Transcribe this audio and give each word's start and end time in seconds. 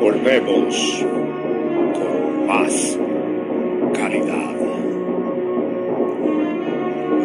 Volvemos 0.00 1.04
con 1.92 2.46
más 2.46 2.98
calidad. 3.94 4.54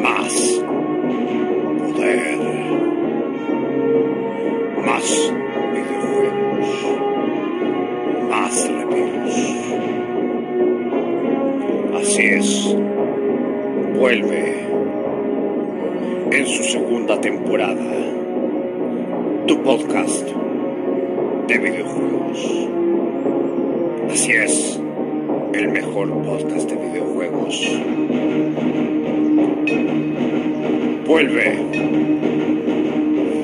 Más 0.01 0.63
poder. 1.77 2.39
Más 4.83 5.33
videojuegos. 5.73 6.69
Más 8.29 8.69
reviews. 8.69 9.37
Así 12.01 12.23
es. 12.23 12.75
Vuelve 13.99 14.67
en 16.31 16.47
su 16.47 16.63
segunda 16.63 17.21
temporada. 17.21 17.85
Tu 19.45 19.61
podcast 19.61 20.42
de 21.47 21.57
videojuegos. 21.57 22.69
Así 24.11 24.31
es, 24.31 24.79
el 25.53 25.69
mejor 25.69 26.09
podcast 26.23 26.69
de 26.69 26.75
videojuegos. 26.75 27.81
Vuelve 31.05 31.57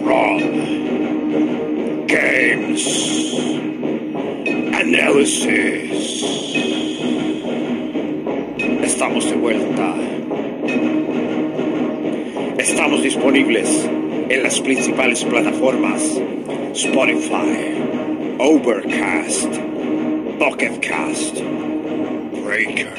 Rob 0.05 0.41
Games 2.07 3.37
Analysis. 4.73 6.23
Estamos 8.83 9.29
de 9.29 9.35
vuelta. 9.35 9.95
Estamos 12.57 13.03
disponibles 13.03 13.89
en 14.29 14.43
las 14.43 14.59
principales 14.61 15.23
plataformas 15.23 16.01
Spotify, 16.73 17.73
Overcast, 18.37 19.51
Pocket 20.37 20.79
Cast, 20.81 21.39
Breaker, 22.43 22.93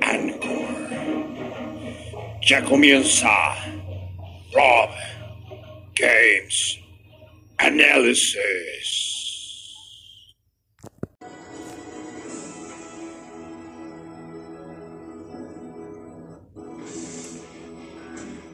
Anchor. 0.00 0.58
Ya 2.42 2.64
comienza 2.64 3.28
Rob 4.52 4.90
Games 5.94 6.78
Analysis. 7.58 9.07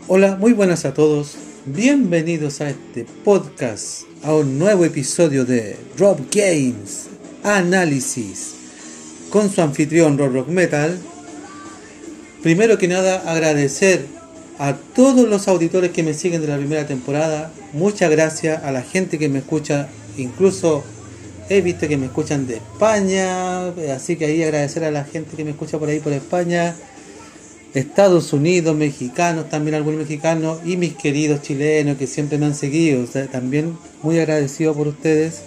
Hola, 0.06 0.36
muy 0.36 0.52
buenas 0.52 0.84
a 0.84 0.92
todos. 0.92 1.34
Bienvenidos 1.64 2.60
a 2.60 2.68
este 2.68 3.06
podcast, 3.24 4.02
a 4.22 4.34
un 4.34 4.58
nuevo 4.58 4.84
episodio 4.84 5.46
de 5.46 5.78
Rob 5.96 6.18
Games 6.30 7.06
Análisis 7.42 8.54
con 9.30 9.50
su 9.50 9.62
anfitrión 9.62 10.18
Rob 10.18 10.34
Rock 10.34 10.48
Metal. 10.48 10.98
Primero 12.42 12.76
que 12.76 12.86
nada, 12.86 13.22
agradecer 13.24 14.04
a 14.58 14.74
todos 14.74 15.26
los 15.26 15.48
auditores 15.48 15.90
que 15.92 16.02
me 16.02 16.12
siguen 16.12 16.42
de 16.42 16.48
la 16.48 16.58
primera 16.58 16.86
temporada. 16.86 17.50
Muchas 17.72 18.10
gracias 18.10 18.62
a 18.62 18.72
la 18.72 18.82
gente 18.82 19.18
que 19.18 19.30
me 19.30 19.38
escucha, 19.38 19.88
incluso 20.18 20.84
he 21.48 21.62
visto 21.62 21.88
que 21.88 21.96
me 21.96 22.06
escuchan 22.06 22.46
de 22.46 22.56
España, 22.56 23.68
así 23.94 24.16
que 24.16 24.26
ahí 24.26 24.42
agradecer 24.42 24.84
a 24.84 24.90
la 24.90 25.04
gente 25.04 25.34
que 25.34 25.44
me 25.44 25.52
escucha 25.52 25.78
por 25.78 25.88
ahí 25.88 26.00
por 26.00 26.12
España. 26.12 26.76
Estados 27.74 28.32
Unidos, 28.32 28.76
mexicanos, 28.76 29.48
también 29.48 29.74
algunos 29.74 30.00
mexicanos 30.00 30.60
y 30.64 30.76
mis 30.76 30.94
queridos 30.94 31.42
chilenos 31.42 31.98
que 31.98 32.06
siempre 32.06 32.38
me 32.38 32.46
han 32.46 32.54
seguido, 32.54 33.04
también 33.30 33.76
muy 34.02 34.18
agradecido 34.18 34.74
por 34.74 34.86
ustedes. 34.86 35.40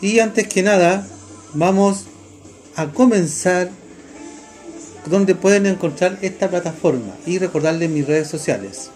Y 0.00 0.20
antes 0.20 0.46
que 0.46 0.62
nada, 0.62 1.06
vamos 1.54 2.06
a 2.76 2.86
comenzar 2.86 3.70
donde 5.06 5.34
pueden 5.34 5.66
encontrar 5.66 6.18
esta 6.22 6.48
plataforma 6.48 7.16
y 7.26 7.38
recordarles 7.38 7.90
mis 7.90 8.06
redes 8.06 8.28
sociales. 8.28 8.90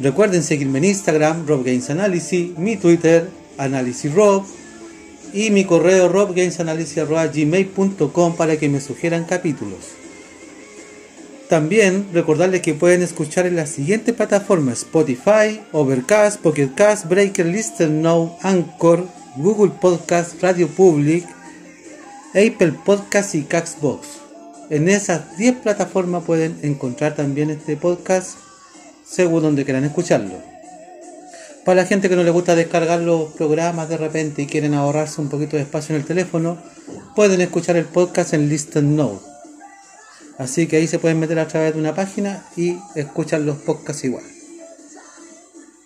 Recuerden 0.00 0.42
seguirme 0.42 0.78
en 0.78 0.86
Instagram, 0.86 1.46
Rob 1.46 1.62
Games 1.64 1.88
Analysis, 1.90 2.58
mi 2.58 2.76
Twitter, 2.76 3.28
Analysis 3.56 4.12
Rob, 4.12 4.44
y 5.32 5.50
mi 5.50 5.64
correo 5.64 6.08
robgamesanalysis.gmail.com 6.08 8.36
para 8.36 8.56
que 8.56 8.68
me 8.68 8.80
sugieran 8.80 9.24
capítulos. 9.24 10.07
También 11.48 12.06
recordarles 12.12 12.60
que 12.60 12.74
pueden 12.74 13.02
escuchar 13.02 13.46
en 13.46 13.56
las 13.56 13.70
siguientes 13.70 14.14
plataformas: 14.14 14.80
Spotify, 14.80 15.60
Overcast, 15.72 16.40
Pocket 16.40 16.70
Cast, 16.74 17.06
Breaker, 17.08 17.46
Listen 17.46 18.02
Now, 18.02 18.36
Anchor, 18.42 19.06
Google 19.36 19.72
Podcast, 19.80 20.42
Radio 20.42 20.68
Public, 20.68 21.24
Apple 22.30 22.74
Podcast 22.84 23.34
y 23.34 23.42
Caxbox. 23.44 24.06
En 24.68 24.88
esas 24.90 25.38
10 25.38 25.56
plataformas 25.56 26.24
pueden 26.24 26.58
encontrar 26.62 27.14
también 27.14 27.48
este 27.48 27.78
podcast 27.78 28.36
según 29.06 29.42
donde 29.42 29.64
quieran 29.64 29.84
escucharlo. 29.84 30.34
Para 31.64 31.82
la 31.82 31.86
gente 31.86 32.10
que 32.10 32.16
no 32.16 32.22
le 32.22 32.30
gusta 32.30 32.54
descargar 32.54 33.00
los 33.00 33.32
programas 33.32 33.88
de 33.88 33.96
repente 33.96 34.42
y 34.42 34.46
quieren 34.46 34.74
ahorrarse 34.74 35.22
un 35.22 35.30
poquito 35.30 35.56
de 35.56 35.62
espacio 35.62 35.94
en 35.94 36.02
el 36.02 36.06
teléfono, 36.06 36.58
pueden 37.16 37.40
escuchar 37.40 37.76
el 37.76 37.86
podcast 37.86 38.34
en 38.34 38.50
Listen 38.50 38.96
Now. 38.96 39.27
Así 40.38 40.68
que 40.68 40.76
ahí 40.76 40.86
se 40.86 41.00
pueden 41.00 41.18
meter 41.18 41.38
a 41.40 41.48
través 41.48 41.74
de 41.74 41.80
una 41.80 41.96
página 41.96 42.46
y 42.56 42.76
escuchan 42.94 43.44
los 43.44 43.58
podcasts 43.58 44.04
igual. 44.04 44.24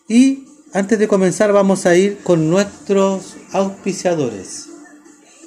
Y 0.08 0.44
antes 0.74 0.98
de 0.98 1.08
comenzar 1.08 1.52
vamos 1.52 1.86
a 1.86 1.96
ir 1.96 2.18
con 2.22 2.50
nuestros 2.50 3.36
auspiciadores. 3.52 4.68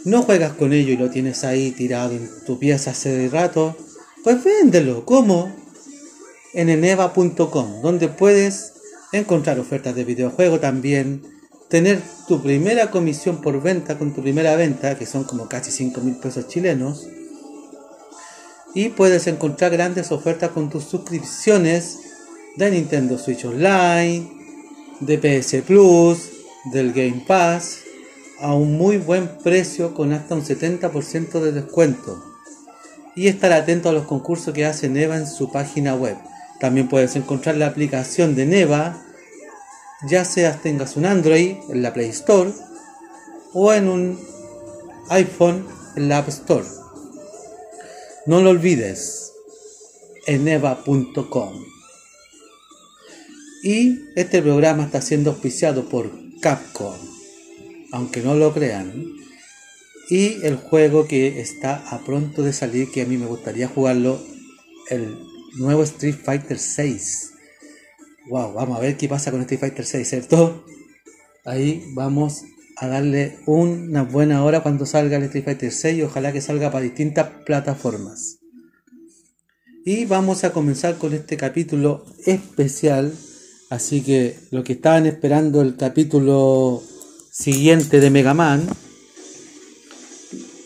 No 0.05 0.23
juegas 0.23 0.53
con 0.53 0.73
ello 0.73 0.93
y 0.93 0.97
lo 0.97 1.11
tienes 1.11 1.43
ahí 1.43 1.71
tirado 1.71 2.13
en 2.13 2.29
tu 2.45 2.57
pieza 2.57 2.91
hace 2.91 3.29
rato. 3.29 3.77
Pues 4.23 4.43
véndelo. 4.43 5.05
¿Cómo? 5.05 5.53
En 6.53 6.69
eneva.com, 6.69 7.81
donde 7.83 8.07
puedes 8.07 8.73
encontrar 9.11 9.59
ofertas 9.59 9.95
de 9.95 10.03
videojuego 10.03 10.59
también. 10.59 11.21
Tener 11.69 12.01
tu 12.27 12.41
primera 12.41 12.89
comisión 12.89 13.41
por 13.41 13.61
venta 13.61 13.99
con 13.99 14.13
tu 14.13 14.21
primera 14.21 14.55
venta, 14.55 14.97
que 14.97 15.05
son 15.05 15.25
como 15.25 15.47
casi 15.47 15.71
5 15.71 16.01
mil 16.01 16.15
pesos 16.15 16.47
chilenos 16.47 17.07
y 18.75 18.89
puedes 18.89 19.25
encontrar 19.25 19.71
grandes 19.71 20.11
ofertas 20.11 20.51
con 20.51 20.69
tus 20.69 20.83
suscripciones 20.83 21.99
de 22.57 22.69
Nintendo 22.69 23.17
Switch 23.17 23.45
Online, 23.45 24.29
de 24.99 25.17
PS 25.17 25.63
Plus, 25.65 26.29
del 26.71 26.93
Game 26.93 27.23
Pass 27.25 27.79
a 28.39 28.53
un 28.53 28.77
muy 28.77 28.97
buen 28.97 29.29
precio 29.43 29.93
con 29.93 30.11
hasta 30.11 30.35
un 30.35 30.43
70% 30.43 31.39
de 31.39 31.53
descuento. 31.53 32.21
Y 33.15 33.27
estar 33.27 33.53
atento 33.53 33.87
a 33.87 33.93
los 33.93 34.05
concursos 34.05 34.53
que 34.53 34.65
hace 34.65 34.89
Neva 34.89 35.15
en 35.15 35.25
su 35.25 35.51
página 35.51 35.95
web. 35.95 36.17
También 36.59 36.89
puedes 36.89 37.15
encontrar 37.15 37.55
la 37.55 37.67
aplicación 37.67 38.35
de 38.35 38.45
Neva, 38.45 39.01
ya 40.09 40.25
sea 40.25 40.59
tengas 40.61 40.97
un 40.97 41.05
Android 41.05 41.55
en 41.69 41.81
la 41.81 41.93
Play 41.93 42.09
Store 42.09 42.51
o 43.53 43.71
en 43.71 43.87
un 43.87 44.19
iPhone 45.09 45.65
en 45.95 46.09
la 46.09 46.17
App 46.17 46.27
Store. 46.27 46.65
No 48.27 48.41
lo 48.41 48.49
olvides, 48.49 49.33
eneva.com. 50.25 51.63
Y 53.61 53.99
este 54.15 54.41
programa 54.41 54.85
está 54.85 54.99
siendo 54.99 55.29
auspiciado 55.29 55.89
por 55.89 56.09
Capcom, 56.41 56.95
aunque 57.91 58.21
no 58.21 58.33
lo 58.33 58.51
crean. 58.51 59.05
Y 60.09 60.43
el 60.43 60.55
juego 60.55 61.07
que 61.07 61.39
está 61.39 61.75
a 61.89 62.03
pronto 62.03 62.41
de 62.41 62.51
salir, 62.51 62.89
que 62.89 63.03
a 63.03 63.05
mí 63.05 63.15
me 63.17 63.27
gustaría 63.27 63.67
jugarlo, 63.67 64.19
el 64.89 65.19
nuevo 65.57 65.83
Street 65.83 66.15
Fighter 66.15 66.57
6. 66.57 67.31
Wow, 68.29 68.53
vamos 68.53 68.75
a 68.77 68.81
ver 68.81 68.97
qué 68.97 69.07
pasa 69.07 69.29
con 69.29 69.41
Street 69.41 69.59
Fighter 69.59 69.85
6, 69.85 70.09
¿cierto? 70.09 70.65
Ahí 71.43 71.83
vamos 71.93 72.41
a 72.77 72.87
darle 72.87 73.39
una 73.45 74.03
buena 74.03 74.43
hora 74.43 74.61
cuando 74.61 74.85
salga 74.85 75.17
el 75.17 75.23
Street 75.23 75.45
Fighter 75.45 75.71
6 75.71 75.97
y 75.97 76.01
ojalá 76.03 76.33
que 76.33 76.41
salga 76.41 76.71
para 76.71 76.83
distintas 76.83 77.29
plataformas. 77.45 78.39
Y 79.85 80.05
vamos 80.05 80.43
a 80.43 80.51
comenzar 80.51 80.97
con 80.97 81.13
este 81.13 81.37
capítulo 81.37 82.05
especial. 82.25 83.13
Así 83.69 84.01
que 84.01 84.37
lo 84.51 84.63
que 84.63 84.73
estaban 84.73 85.05
esperando 85.05 85.61
el 85.61 85.75
capítulo 85.75 86.83
siguiente 87.31 87.99
de 87.99 88.09
Mega 88.09 88.33
Man 88.33 88.67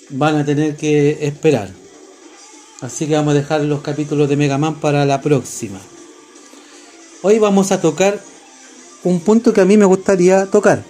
van 0.09 0.37
a 0.37 0.45
tener 0.45 0.75
que 0.75 1.25
esperar. 1.25 1.69
Así 2.81 3.07
que 3.07 3.15
vamos 3.15 3.33
a 3.33 3.37
dejar 3.37 3.61
los 3.61 3.81
capítulos 3.81 4.29
de 4.29 4.37
Mega 4.37 4.57
Man 4.57 4.79
para 4.79 5.05
la 5.05 5.21
próxima. 5.21 5.79
Hoy 7.21 7.37
vamos 7.39 7.71
a 7.71 7.81
tocar 7.81 8.19
un 9.03 9.19
punto 9.19 9.53
que 9.53 9.61
a 9.61 9.65
mí 9.65 9.77
me 9.77 9.85
gustaría 9.85 10.45
tocar 10.45 10.83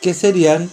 que 0.00 0.14
serían 0.14 0.70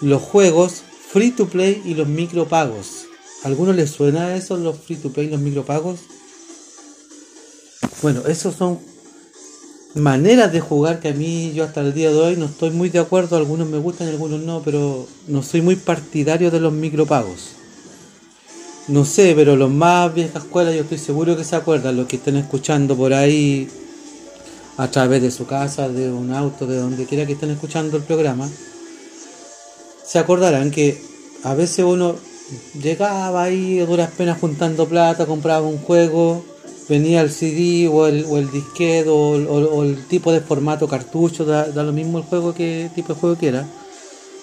los 0.00 0.22
juegos 0.22 0.82
free 1.10 1.30
to 1.30 1.48
play 1.48 1.82
y 1.84 1.94
los 1.94 2.08
micropagos. 2.08 3.06
¿A 3.44 3.48
alguno 3.48 3.72
les 3.72 3.90
suena 3.90 4.36
eso, 4.36 4.56
los 4.56 4.78
free 4.78 4.96
to 4.96 5.10
play 5.10 5.26
y 5.26 5.30
los 5.30 5.40
micropagos? 5.40 6.00
Bueno, 8.02 8.22
esos 8.26 8.54
son 8.54 8.78
maneras 9.94 10.52
de 10.52 10.60
jugar 10.60 11.00
que 11.00 11.08
a 11.08 11.14
mí 11.14 11.52
yo 11.54 11.64
hasta 11.64 11.80
el 11.80 11.94
día 11.94 12.10
de 12.10 12.18
hoy 12.18 12.36
no 12.36 12.46
estoy 12.46 12.70
muy 12.70 12.90
de 12.90 12.98
acuerdo, 12.98 13.36
algunos 13.36 13.68
me 13.68 13.78
gustan 13.78 14.08
algunos 14.08 14.40
no, 14.40 14.62
pero 14.62 15.06
no 15.26 15.42
soy 15.42 15.62
muy 15.62 15.76
partidario 15.76 16.50
de 16.50 16.60
los 16.60 16.72
micropagos. 16.72 17.50
No 18.86 19.04
sé, 19.04 19.34
pero 19.36 19.56
los 19.56 19.70
más 19.70 20.14
viejas 20.14 20.44
escuelas 20.44 20.74
yo 20.74 20.82
estoy 20.82 20.98
seguro 20.98 21.36
que 21.36 21.44
se 21.44 21.56
acuerdan, 21.56 21.96
los 21.96 22.06
que 22.06 22.16
estén 22.16 22.36
escuchando 22.36 22.96
por 22.96 23.12
ahí 23.12 23.68
a 24.78 24.88
través 24.88 25.20
de 25.20 25.30
su 25.32 25.44
casa, 25.44 25.88
de 25.88 26.10
un 26.10 26.32
auto, 26.32 26.66
de 26.66 26.76
donde 26.78 27.04
quiera 27.04 27.26
que 27.26 27.32
estén 27.32 27.50
escuchando 27.50 27.96
el 27.96 28.04
programa, 28.04 28.48
se 30.04 30.18
acordarán 30.18 30.70
que 30.70 31.02
a 31.42 31.54
veces 31.54 31.84
uno 31.84 32.14
llegaba 32.80 33.42
ahí 33.42 33.80
a 33.80 33.86
duras 33.86 34.10
penas 34.16 34.38
juntando 34.40 34.88
plata, 34.88 35.26
compraba 35.26 35.66
un 35.66 35.78
juego, 35.78 36.44
venía 36.88 37.20
el 37.22 37.30
CD 37.30 37.88
o 37.88 38.06
el, 38.06 38.24
o 38.24 38.40
disquete 38.40 39.08
o, 39.10 39.82
el 39.82 40.06
tipo 40.06 40.30
de 40.30 40.40
formato 40.40 40.86
cartucho, 40.86 41.44
da, 41.44 41.66
lo 41.66 41.92
mismo 41.92 42.18
el 42.18 42.24
juego 42.24 42.54
que 42.54 42.88
tipo 42.94 43.14
de 43.14 43.20
juego 43.20 43.36
que 43.36 43.48
era, 43.48 43.66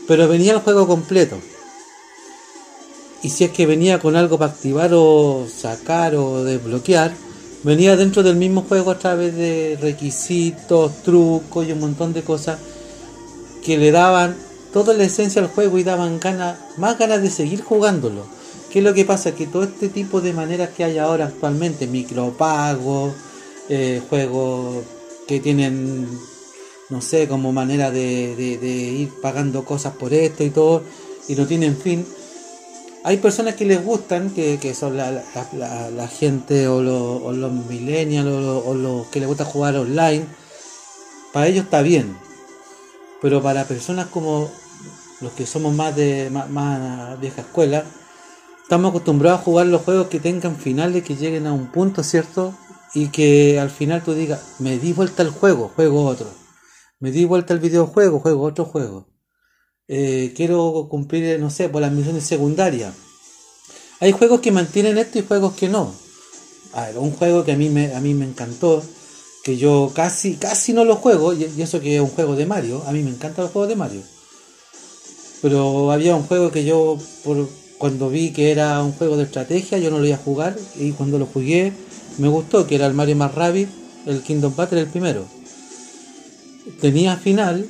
pero 0.05 0.27
venía 0.27 0.51
el 0.51 0.59
juego 0.59 0.85
completo. 0.85 1.37
Y 3.23 3.29
si 3.29 3.45
es 3.45 3.51
que 3.51 3.65
venía 3.65 3.99
con 3.99 4.17
algo 4.17 4.37
para 4.37 4.51
activar 4.51 4.91
o 4.93 5.47
sacar 5.49 6.13
o 6.15 6.43
desbloquear, 6.43 7.13
venía 7.65 7.97
dentro 7.97 8.21
del 8.21 8.35
mismo 8.35 8.61
juego 8.61 8.91
a 8.91 8.99
través 8.99 9.35
de 9.35 9.77
requisitos, 9.81 11.01
trucos 11.01 11.67
y 11.67 11.71
un 11.71 11.79
montón 11.79 12.13
de 12.13 12.21
cosas 12.21 12.59
que 13.63 13.77
le 13.79 13.91
daban 13.91 14.37
toda 14.71 14.93
la 14.93 15.03
esencia 15.03 15.41
al 15.41 15.47
juego 15.47 15.79
y 15.79 15.83
daban 15.83 16.19
ganas, 16.19 16.59
más 16.77 16.99
ganas 16.99 17.23
de 17.23 17.31
seguir 17.31 17.63
jugándolo. 17.63 18.27
¿Qué 18.69 18.79
es 18.79 18.85
lo 18.85 18.93
que 18.93 19.03
pasa? 19.03 19.33
Que 19.33 19.47
todo 19.47 19.63
este 19.63 19.89
tipo 19.89 20.21
de 20.21 20.31
maneras 20.31 20.69
que 20.77 20.83
hay 20.83 20.99
ahora 20.99 21.25
actualmente, 21.25 21.87
micropagos, 21.87 23.13
eh, 23.67 23.99
juegos 24.09 24.83
que 25.27 25.39
tienen, 25.39 26.07
no 26.89 27.01
sé, 27.01 27.27
como 27.27 27.51
manera 27.51 27.89
de, 27.89 28.99
ir 28.99 29.09
pagando 29.21 29.65
cosas 29.65 29.93
por 29.95 30.13
esto 30.13 30.43
y 30.43 30.51
todo, 30.51 30.83
y 31.27 31.33
no 31.33 31.47
tienen 31.47 31.75
fin. 31.75 32.05
Hay 33.05 33.17
personas 33.17 33.53
que 33.53 33.65
les 33.65 33.85
gustan, 33.85 34.31
que, 34.31 34.73
son 34.73 34.97
la, 34.97 36.07
gente 36.07 36.67
o, 36.67 36.81
los 36.81 37.51
millennials 37.51 38.27
o, 38.27 38.73
los 38.73 39.05
que 39.09 39.19
les 39.19 39.27
gusta 39.27 39.45
jugar 39.45 39.75
online. 39.75 40.25
Para 41.31 41.45
ellos 41.45 41.65
está 41.65 41.83
bien. 41.83 42.17
Pero 43.21 43.43
para 43.43 43.65
personas 43.65 44.07
como 44.07 44.49
los 45.21 45.31
que 45.33 45.45
somos 45.45 45.75
más 45.75 45.95
de 45.95 46.31
más 46.31 47.19
vieja 47.19 47.41
escuela, 47.41 47.85
estamos 48.63 48.89
acostumbrados 48.89 49.39
a 49.39 49.43
jugar 49.43 49.67
los 49.67 49.83
juegos 49.83 50.07
que 50.07 50.19
tengan 50.19 50.55
finales 50.55 51.03
que 51.03 51.15
lleguen 51.15 51.45
a 51.45 51.53
un 51.53 51.67
punto, 51.67 52.01
¿cierto? 52.01 52.55
Y 52.95 53.09
que 53.09 53.59
al 53.59 53.69
final 53.69 54.01
tú 54.01 54.15
digas, 54.15 54.55
me 54.57 54.79
di 54.79 54.93
vuelta 54.93 55.21
al 55.21 55.29
juego, 55.29 55.71
juego 55.75 56.05
otro. 56.05 56.27
Me 56.99 57.11
di 57.11 57.25
vuelta 57.25 57.53
al 57.53 57.59
videojuego, 57.59 58.19
juego 58.19 58.41
otro 58.41 58.65
juego. 58.65 59.14
Eh, 59.87 60.33
quiero 60.35 60.87
cumplir, 60.89 61.39
no 61.39 61.49
sé, 61.49 61.69
por 61.69 61.81
las 61.81 61.91
misiones 61.91 62.25
secundarias. 62.25 62.93
Hay 63.99 64.11
juegos 64.11 64.41
que 64.41 64.51
mantienen 64.51 64.97
esto 64.97 65.19
y 65.19 65.25
juegos 65.25 65.53
que 65.53 65.69
no. 65.69 65.93
Un 66.97 67.11
juego 67.11 67.45
que 67.45 67.53
a 67.53 67.57
mí 67.57 67.69
me, 67.69 67.93
a 67.95 68.01
mí 68.01 68.13
me 68.13 68.25
encantó, 68.25 68.83
que 69.43 69.55
yo 69.55 69.91
casi, 69.95 70.35
casi 70.35 70.73
no 70.73 70.83
lo 70.83 70.97
juego, 70.97 71.33
y 71.33 71.45
eso 71.61 71.79
que 71.79 71.95
es 71.95 72.01
un 72.01 72.09
juego 72.09 72.35
de 72.35 72.45
Mario, 72.45 72.83
a 72.85 72.91
mí 72.91 73.01
me 73.01 73.11
encantan 73.11 73.45
los 73.45 73.51
juegos 73.53 73.69
de 73.69 73.77
Mario. 73.77 74.01
Pero 75.41 75.91
había 75.91 76.15
un 76.15 76.23
juego 76.23 76.51
que 76.51 76.65
yo, 76.65 76.97
por, 77.23 77.47
cuando 77.77 78.09
vi 78.09 78.31
que 78.31 78.51
era 78.51 78.81
un 78.83 78.91
juego 78.91 79.15
de 79.15 79.23
estrategia, 79.23 79.77
yo 79.77 79.89
no 79.91 79.99
lo 79.99 80.05
iba 80.05 80.15
a 80.15 80.19
jugar 80.19 80.57
y 80.77 80.91
cuando 80.91 81.17
lo 81.17 81.25
jugué 81.25 81.71
me 82.17 82.27
gustó, 82.27 82.65
que 82.65 82.75
era 82.75 82.87
el 82.87 82.93
Mario 82.93 83.15
más 83.17 83.35
Rabbit, 83.35 83.69
el 84.05 84.21
Kingdom 84.21 84.55
Battle 84.55 84.79
el 84.79 84.87
primero. 84.87 85.25
Tenía 86.81 87.17
final, 87.17 87.67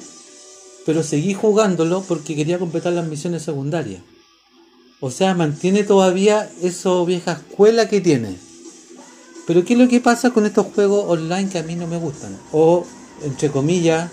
pero 0.86 1.04
seguí 1.04 1.34
jugándolo 1.34 2.04
porque 2.08 2.36
quería 2.36 2.60
completar 2.60 2.94
las 2.94 3.08
misiones 3.08 3.44
secundarias. 3.44 4.02
O 5.00 5.12
sea, 5.12 5.34
mantiene 5.34 5.84
todavía 5.84 6.50
esa 6.62 7.04
vieja 7.04 7.34
escuela 7.34 7.90
que 7.90 8.02
tiene. 8.02 8.38
Pero 9.46 9.64
¿qué 9.66 9.74
es 9.74 9.80
lo 9.80 9.88
que 9.88 10.00
pasa 10.00 10.32
con 10.32 10.46
estos 10.46 10.68
juegos 10.74 11.06
online 11.08 11.50
que 11.50 11.60
a 11.60 11.64
mí 11.64 11.76
no 11.76 11.88
me 11.88 11.98
gustan? 11.98 12.38
O, 12.52 12.86
entre 13.24 13.50
comillas, 13.50 14.10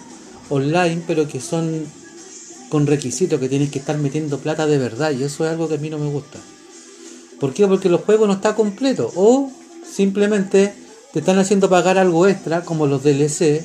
online, 0.49 1.03
pero 1.07 1.29
que 1.29 1.41
son 1.41 1.87
con 2.69 2.87
requisitos 2.87 3.39
que 3.39 3.49
tienes 3.49 3.71
que 3.71 3.79
estar 3.79 3.99
metiendo 3.99 4.39
plata 4.39 4.67
de 4.67 4.79
verdad 4.79 5.13
y 5.13 5.23
eso 5.23 5.45
es 5.45 5.51
algo 5.51 5.69
que 5.69 5.75
a 5.75 5.79
mí 5.79 5.91
no 5.91 5.99
me 5.99 6.09
gusta. 6.09 6.39
¿Por 7.39 7.53
qué? 7.53 7.67
Porque 7.67 7.89
el 7.89 7.97
juego 7.97 8.27
no 8.27 8.35
está 8.35 8.55
completo 8.55 9.11
o 9.15 9.51
simplemente 9.85 10.73
te 11.13 11.19
están 11.19 11.39
haciendo 11.39 11.69
pagar 11.69 11.99
algo 11.99 12.27
extra 12.27 12.63
como 12.63 12.87
los 12.87 13.03
DLC, 13.03 13.63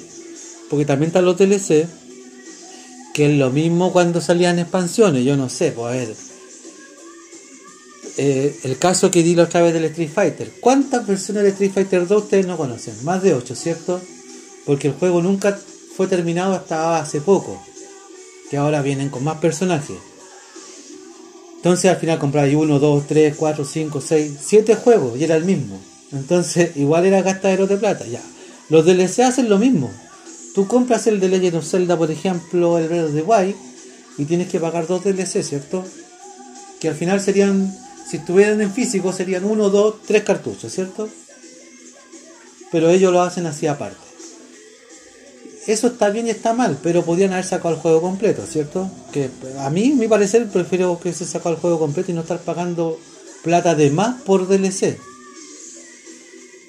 porque 0.70 0.86
también 0.86 1.08
están 1.08 1.26
los 1.26 1.38
DLC, 1.38 1.88
que 3.18 3.26
es 3.26 3.36
lo 3.36 3.50
mismo 3.50 3.92
cuando 3.92 4.22
salían 4.22 4.60
expansiones, 4.60 5.26
yo 5.26 5.36
no 5.36 5.50
sé, 5.50 5.72
pues 5.72 5.88
a 5.88 5.98
ver. 5.98 6.16
Eh, 8.18 8.60
el 8.62 8.78
caso 8.78 9.10
que 9.10 9.24
di 9.24 9.34
la 9.34 9.46
otra 9.46 9.64
vez 9.64 9.74
del 9.74 9.86
Street 9.86 10.12
Fighter. 10.14 10.52
¿Cuántas 10.60 11.08
versiones 11.08 11.42
de 11.42 11.50
Street 11.50 11.72
Fighter 11.74 12.06
2 12.06 12.24
ustedes 12.26 12.46
no 12.46 12.58
conocen? 12.58 12.94
Más 13.04 13.24
de 13.24 13.34
8, 13.34 13.56
¿cierto? 13.56 14.00
Porque 14.68 14.90
el 14.90 14.94
juego 14.94 15.24
nunca 15.24 15.60
fue 15.96 16.06
terminado 16.06 16.54
hasta 16.54 17.00
hace 17.00 17.20
poco 17.20 17.60
que 18.52 18.58
ahora 18.58 18.84
vienen 18.84 19.10
con 19.10 19.24
más 19.24 19.40
personajes. 19.40 19.98
Entonces 21.56 21.90
al 21.90 21.98
final 21.98 22.20
compráis 22.20 22.56
1, 22.56 22.78
2, 22.78 23.08
3, 23.08 23.36
4, 23.36 23.66
5, 23.66 24.00
6, 24.00 24.34
7 24.40 24.76
juegos 24.76 25.20
y 25.20 25.24
era 25.24 25.36
el 25.38 25.44
mismo. 25.44 25.82
Entonces 26.12 26.70
igual 26.78 27.08
era 27.08 27.24
gastadero 27.24 27.66
de 27.66 27.78
plata, 27.78 28.06
ya. 28.06 28.22
Los 28.70 28.86
DLC 28.86 29.22
hacen 29.22 29.50
lo 29.50 29.58
mismo. 29.58 29.92
Tú 30.58 30.68
compras 30.68 31.06
el 31.06 31.20
de 31.20 31.30
Legend 31.30 31.58
of 31.58 31.70
Zelda, 31.70 31.96
por 31.96 32.10
ejemplo, 32.10 32.80
el 32.80 32.88
Breath 32.88 33.10
of 33.10 33.14
the 33.14 33.56
y 34.18 34.26
tienes 34.26 34.50
que 34.50 34.60
pagar 34.60 34.88
dos 34.88 35.04
DLC, 35.04 35.44
¿cierto? 35.44 35.86
Que 36.80 36.88
al 36.88 36.96
final 36.96 37.22
serían, 37.22 37.72
si 38.10 38.18
estuvieran 38.18 38.60
en 38.62 38.74
físico, 38.74 39.14
serían 39.14 39.46
1, 39.46 39.70
2, 39.70 39.96
3 40.08 40.24
cartuchos, 40.24 40.74
¿cierto? 40.74 41.10
Pero 42.72 42.90
ellos 42.90 43.14
lo 43.14 43.22
hacen 43.22 43.46
así 43.46 43.68
aparte 43.68 44.02
eso 45.68 45.88
está 45.88 46.10
bien 46.10 46.26
y 46.26 46.32
está 46.32 46.54
mal, 46.54 46.80
pero 46.82 47.04
podrían 47.04 47.34
haber 47.34 47.46
sacado 47.46 47.76
el 47.76 47.80
juego 47.80 48.02
completo, 48.02 48.44
¿cierto? 48.48 48.90
Que 49.12 49.30
a 49.60 49.70
mí, 49.70 49.90
mi 49.92 50.08
parecer, 50.08 50.48
prefiero 50.48 50.98
que 51.00 51.14
se 51.14 51.26
sacó 51.26 51.50
el 51.50 51.58
juego 51.58 51.78
completo 51.78 52.10
y 52.10 52.16
no 52.16 52.22
estar 52.22 52.40
pagando 52.40 52.98
plata 53.44 53.76
de 53.76 53.92
más 53.92 54.20
por 54.24 54.48
DLC. 54.48 54.98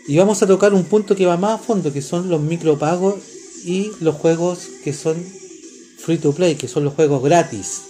Y 0.08 0.18
vamos 0.18 0.42
a 0.42 0.46
tocar 0.46 0.74
un 0.74 0.84
punto 0.84 1.16
que 1.16 1.24
va 1.24 1.38
más 1.38 1.58
a 1.58 1.62
fondo, 1.62 1.90
que 1.90 2.02
son 2.02 2.28
los 2.28 2.42
micropagos 2.42 3.37
y 3.68 3.92
los 4.00 4.14
juegos 4.14 4.60
que 4.82 4.94
son 4.94 5.22
free 5.98 6.16
to 6.16 6.32
play, 6.32 6.54
que 6.56 6.68
son 6.68 6.84
los 6.84 6.94
juegos 6.94 7.22
gratis. 7.22 7.82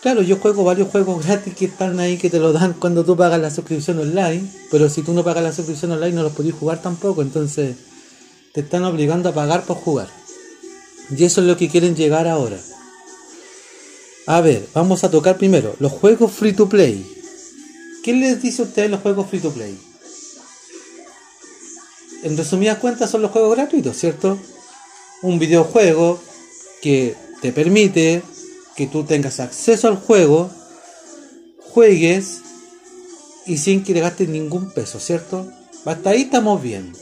Claro, 0.00 0.22
yo 0.22 0.38
juego 0.38 0.64
varios 0.64 0.88
juegos 0.88 1.24
gratis 1.24 1.54
que 1.54 1.66
están 1.66 2.00
ahí 2.00 2.18
que 2.18 2.28
te 2.28 2.40
lo 2.40 2.52
dan 2.52 2.72
cuando 2.72 3.04
tú 3.04 3.16
pagas 3.16 3.40
la 3.40 3.52
suscripción 3.52 4.00
online, 4.00 4.42
pero 4.68 4.90
si 4.90 5.02
tú 5.02 5.12
no 5.12 5.22
pagas 5.22 5.44
la 5.44 5.52
suscripción 5.52 5.92
online 5.92 6.16
no 6.16 6.24
los 6.24 6.32
podés 6.32 6.54
jugar 6.54 6.82
tampoco, 6.82 7.22
entonces 7.22 7.76
te 8.52 8.62
están 8.62 8.82
obligando 8.82 9.28
a 9.28 9.32
pagar 9.32 9.64
por 9.64 9.76
jugar. 9.76 10.08
Y 11.16 11.22
eso 11.22 11.40
es 11.40 11.46
lo 11.46 11.56
que 11.56 11.68
quieren 11.68 11.94
llegar 11.94 12.26
ahora. 12.26 12.58
A 14.26 14.40
ver, 14.40 14.66
vamos 14.74 15.04
a 15.04 15.10
tocar 15.10 15.38
primero 15.38 15.76
los 15.78 15.92
juegos 15.92 16.32
free 16.32 16.52
to 16.52 16.68
play. 16.68 17.06
¿Qué 18.02 18.12
les 18.12 18.42
dice 18.42 18.62
a 18.62 18.64
ustedes 18.64 18.90
los 18.90 19.00
juegos 19.00 19.30
free 19.30 19.38
to 19.38 19.52
play? 19.52 19.78
En 22.22 22.36
resumidas 22.36 22.78
cuentas 22.78 23.10
son 23.10 23.22
los 23.22 23.30
juegos 23.30 23.56
gratuitos, 23.56 23.96
¿cierto? 23.96 24.38
Un 25.22 25.38
videojuego 25.38 26.20
que 26.80 27.16
te 27.40 27.52
permite 27.52 28.22
que 28.76 28.86
tú 28.86 29.04
tengas 29.04 29.40
acceso 29.40 29.88
al 29.88 29.96
juego, 29.96 30.50
juegues 31.58 32.40
y 33.46 33.58
sin 33.58 33.82
que 33.82 33.92
te 33.92 34.00
gastes 34.00 34.28
ningún 34.28 34.70
peso, 34.70 35.00
¿cierto? 35.00 35.50
Hasta 35.84 36.10
ahí 36.10 36.22
estamos 36.22 36.62
bien. 36.62 36.92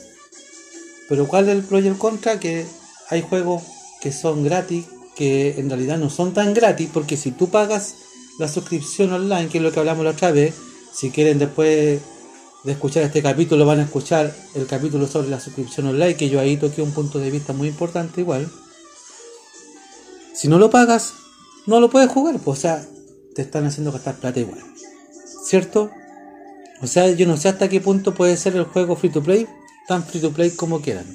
Pero 1.07 1.27
¿cuál 1.27 1.49
es 1.49 1.55
el 1.55 1.63
pro 1.63 1.79
y 1.79 1.87
el 1.87 1.97
contra? 1.97 2.39
Que 2.39 2.65
hay 3.09 3.21
juegos 3.21 3.63
que 4.01 4.11
son 4.11 4.43
gratis, 4.43 4.85
que 5.15 5.59
en 5.59 5.69
realidad 5.69 5.97
no 5.97 6.09
son 6.09 6.33
tan 6.33 6.53
gratis, 6.53 6.89
porque 6.91 7.17
si 7.17 7.31
tú 7.31 7.49
pagas 7.49 7.95
la 8.39 8.47
suscripción 8.47 9.13
online, 9.13 9.49
que 9.49 9.59
es 9.59 9.63
lo 9.63 9.71
que 9.71 9.79
hablamos 9.79 10.03
la 10.03 10.11
otra 10.11 10.31
vez, 10.31 10.55
si 10.93 11.11
quieren 11.11 11.37
después 11.37 11.99
de 12.63 12.73
escuchar 12.73 13.03
este 13.03 13.21
capítulo 13.21 13.65
van 13.65 13.79
a 13.79 13.83
escuchar 13.83 14.35
el 14.53 14.67
capítulo 14.67 15.07
sobre 15.07 15.29
la 15.29 15.39
suscripción 15.39 15.87
online, 15.87 16.15
que 16.15 16.29
yo 16.29 16.39
ahí 16.39 16.57
toqué 16.57 16.81
un 16.81 16.91
punto 16.91 17.19
de 17.19 17.31
vista 17.31 17.53
muy 17.53 17.67
importante 17.67 18.21
igual. 18.21 18.49
Si 20.33 20.47
no 20.47 20.59
lo 20.59 20.69
pagas, 20.69 21.13
no 21.65 21.79
lo 21.79 21.89
puedes 21.89 22.09
jugar, 22.09 22.39
pues, 22.39 22.59
o 22.59 22.61
sea, 22.61 22.85
te 23.35 23.41
están 23.41 23.65
haciendo 23.65 23.91
gastar 23.91 24.15
plata 24.15 24.39
igual. 24.39 24.59
¿Cierto? 25.43 25.89
O 26.81 26.87
sea, 26.87 27.09
yo 27.11 27.27
no 27.27 27.37
sé 27.37 27.49
hasta 27.49 27.69
qué 27.69 27.81
punto 27.81 28.13
puede 28.13 28.37
ser 28.37 28.55
el 28.55 28.63
juego 28.63 28.95
free 28.95 29.11
to 29.11 29.21
play, 29.21 29.47
tan 29.87 30.03
free 30.03 30.21
to 30.21 30.31
play 30.31 30.51
como 30.51 30.81
quieran. 30.81 31.05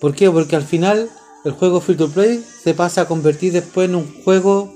¿Por 0.00 0.14
qué? 0.14 0.30
Porque 0.30 0.56
al 0.56 0.64
final 0.64 1.10
el 1.44 1.52
juego 1.52 1.80
free 1.80 1.96
to 1.96 2.08
play 2.08 2.44
se 2.62 2.74
pasa 2.74 3.02
a 3.02 3.08
convertir 3.08 3.52
después 3.52 3.88
en 3.88 3.96
un 3.96 4.22
juego 4.22 4.74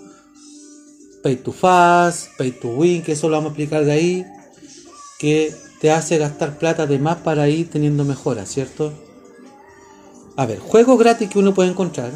pay 1.23 1.37
to 1.37 1.53
fast, 1.53 2.29
pay 2.39 2.53
to 2.53 2.69
win, 2.69 3.03
que 3.03 3.13
eso 3.13 3.29
lo 3.29 3.37
vamos 3.37 3.49
a 3.49 3.53
explicar 3.53 3.85
de 3.85 3.93
ahí, 3.93 4.27
que 5.19 5.55
te 5.81 5.91
hace 5.91 6.19
gastar 6.19 6.59
plata 6.59 6.87
de 6.87 6.99
más 6.99 7.19
para 7.19 7.49
ir 7.49 7.71
teniendo 7.71 8.05
mejoras, 8.05 8.51
¿cierto? 8.51 8.93
A 10.37 10.47
ver, 10.47 10.59
juegos 10.59 10.99
gratis 10.99 11.31
que 11.31 11.39
uno 11.39 11.55
puede 11.55 11.71
encontrar, 11.71 12.13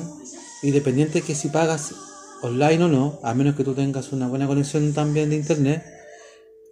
independiente 0.63 1.23
que 1.23 1.35
si 1.35 1.49
pagas 1.49 1.95
online 2.43 2.85
o 2.85 2.89
no, 2.89 3.21
a 3.23 3.35
menos 3.35 3.55
que 3.55 3.65
tú 3.65 3.75
tengas 3.75 4.13
una 4.13 4.29
buena 4.29 4.47
conexión 4.47 4.93
también 4.93 5.31
de 5.31 5.37
internet, 5.37 5.85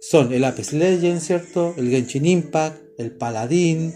son 0.01 0.31
el 0.31 0.43
Apex 0.43 0.73
Legends, 0.73 1.25
¿cierto? 1.25 1.73
El 1.77 1.89
Genshin 1.89 2.25
Impact, 2.25 2.99
el 2.99 3.11
Paladín, 3.11 3.93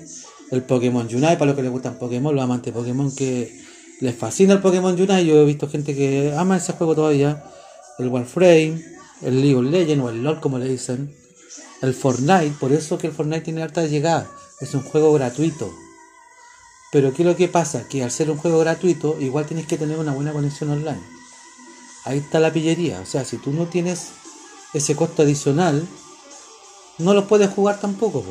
el 0.51 0.63
Pokémon 0.63 1.05
Unite, 1.05 1.37
para 1.37 1.47
los 1.47 1.55
que 1.55 1.63
les 1.63 1.71
gustan 1.71 1.97
Pokémon, 1.97 2.33
los 2.33 2.43
amantes 2.43 2.73
de 2.73 2.79
Pokémon 2.79 3.13
que 3.15 3.59
les 4.01 4.15
fascina 4.15 4.53
el 4.53 4.59
Pokémon 4.59 4.93
Unite, 4.93 5.25
yo 5.25 5.41
he 5.41 5.45
visto 5.45 5.69
gente 5.69 5.95
que 5.95 6.33
ama 6.35 6.57
ese 6.57 6.73
juego 6.73 6.95
todavía, 6.95 7.43
el 7.99 8.07
Warframe, 8.07 8.83
el 9.21 9.41
League 9.41 9.55
of 9.55 9.65
Legends 9.65 10.03
o 10.03 10.09
el 10.09 10.23
LoL 10.23 10.39
como 10.39 10.57
le 10.57 10.67
dicen, 10.67 11.15
el 11.81 11.93
Fortnite, 11.93 12.55
por 12.59 12.71
eso 12.71 12.97
que 12.97 13.07
el 13.07 13.13
Fortnite 13.13 13.41
tiene 13.41 13.63
harta 13.63 13.85
llegada, 13.85 14.29
es 14.61 14.73
un 14.73 14.83
juego 14.83 15.13
gratuito. 15.13 15.73
Pero 16.91 17.13
¿qué 17.13 17.23
es 17.23 17.27
lo 17.27 17.35
que 17.35 17.47
pasa? 17.47 17.87
Que 17.87 18.03
al 18.03 18.11
ser 18.11 18.29
un 18.29 18.37
juego 18.37 18.59
gratuito, 18.59 19.17
igual 19.19 19.45
tienes 19.45 19.65
que 19.65 19.77
tener 19.77 19.97
una 19.97 20.13
buena 20.13 20.31
conexión 20.31 20.69
online. 20.69 21.01
Ahí 22.05 22.19
está 22.19 22.39
la 22.39 22.53
pillería. 22.53 22.99
O 23.01 23.05
sea, 23.05 23.25
si 23.25 23.37
tú 23.37 23.51
no 23.51 23.65
tienes 23.65 24.09
ese 24.73 24.95
costo 24.95 25.23
adicional, 25.23 25.87
no 26.99 27.13
lo 27.13 27.27
puedes 27.27 27.49
jugar 27.49 27.79
tampoco. 27.79 28.23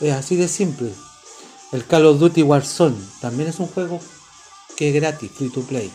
Es 0.00 0.14
así 0.14 0.36
de 0.36 0.48
simple. 0.48 0.90
El 1.72 1.84
Call 1.84 2.06
of 2.06 2.18
Duty 2.18 2.42
Warzone 2.42 2.96
también 3.20 3.50
es 3.50 3.58
un 3.58 3.66
juego 3.66 4.00
que 4.76 4.88
es 4.88 4.94
gratis, 4.94 5.30
free 5.32 5.50
to 5.50 5.60
play. 5.62 5.90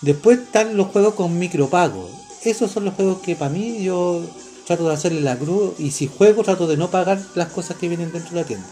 Después 0.00 0.40
están 0.40 0.76
los 0.76 0.88
juegos 0.88 1.14
con 1.14 1.38
micropago. 1.38 2.10
Esos 2.44 2.70
son 2.70 2.84
los 2.84 2.94
juegos 2.94 3.18
que 3.20 3.36
para 3.36 3.50
mí 3.50 3.82
yo 3.82 4.22
trato 4.68 4.86
de 4.86 4.94
hacerle 4.94 5.20
la 5.22 5.36
cruz 5.36 5.72
y 5.78 5.90
si 5.90 6.06
juego 6.06 6.44
trato 6.44 6.68
de 6.68 6.76
no 6.76 6.90
pagar 6.90 7.20
las 7.34 7.48
cosas 7.48 7.76
que 7.76 7.88
vienen 7.88 8.12
dentro 8.12 8.30
de 8.30 8.40
la 8.42 8.46
tienda. 8.46 8.68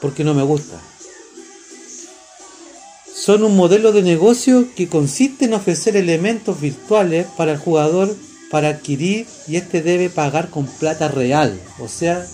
Porque 0.00 0.24
no 0.24 0.34
me 0.34 0.42
gusta 0.42 0.80
son 3.22 3.44
un 3.44 3.56
modelo 3.56 3.92
de 3.92 4.02
negocio 4.02 4.66
que 4.74 4.88
consiste 4.88 5.44
en 5.44 5.54
ofrecer 5.54 5.96
elementos 5.96 6.60
virtuales 6.60 7.24
para 7.36 7.52
el 7.52 7.58
jugador 7.58 8.12
para 8.50 8.70
adquirir 8.70 9.28
y 9.46 9.54
este 9.54 9.80
debe 9.80 10.10
pagar 10.10 10.48
con 10.48 10.66
plata 10.66 11.06
real. 11.06 11.56
O 11.78 11.86
sea, 11.86 12.26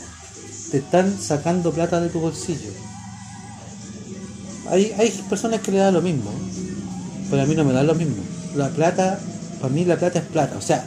te 0.70 0.78
están 0.78 1.20
sacando 1.20 1.73
plata 1.73 2.00
de 2.00 2.08
tu 2.08 2.20
bolsillo. 2.20 2.70
Hay, 4.70 4.94
hay 4.99 5.11
personas 5.28 5.61
que 5.61 5.73
le 5.73 5.78
dan 5.78 5.92
lo 5.92 6.00
mismo, 6.00 6.30
pero 7.28 7.42
a 7.42 7.44
mí 7.44 7.54
no 7.54 7.64
me 7.64 7.75
da 7.75 7.82
lo 7.82 7.94
mismo. 7.94 8.23
La 8.56 8.70
plata, 8.70 9.20
para 9.61 9.73
mí 9.73 9.85
la 9.85 9.99
plata 9.99 10.20
es 10.20 10.25
plata. 10.25 10.56
O 10.56 10.62
sea, 10.62 10.87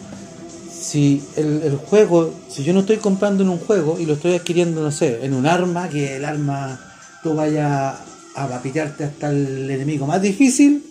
si 0.82 1.22
el, 1.38 1.62
el 1.62 1.78
juego, 1.78 2.34
si 2.50 2.64
yo 2.64 2.74
no 2.74 2.80
estoy 2.82 2.98
comprando 2.98 3.44
en 3.44 3.50
un 3.50 3.60
juego 3.60 4.00
y 4.00 4.06
lo 4.06 4.14
estoy 4.14 4.34
adquiriendo, 4.34 4.82
no 4.82 4.92
sé, 4.92 5.24
en 5.24 5.34
un 5.34 5.46
arma, 5.46 5.88
que 5.90 6.18
el 6.18 6.26
arma 6.26 6.80
tú 7.22 7.36
vayas 7.36 8.00
a 8.36 8.62
pillarte 8.64 9.04
hasta 9.04 9.30
el 9.30 9.70
enemigo 9.70 10.08
más 10.08 10.22
difícil, 10.22 10.84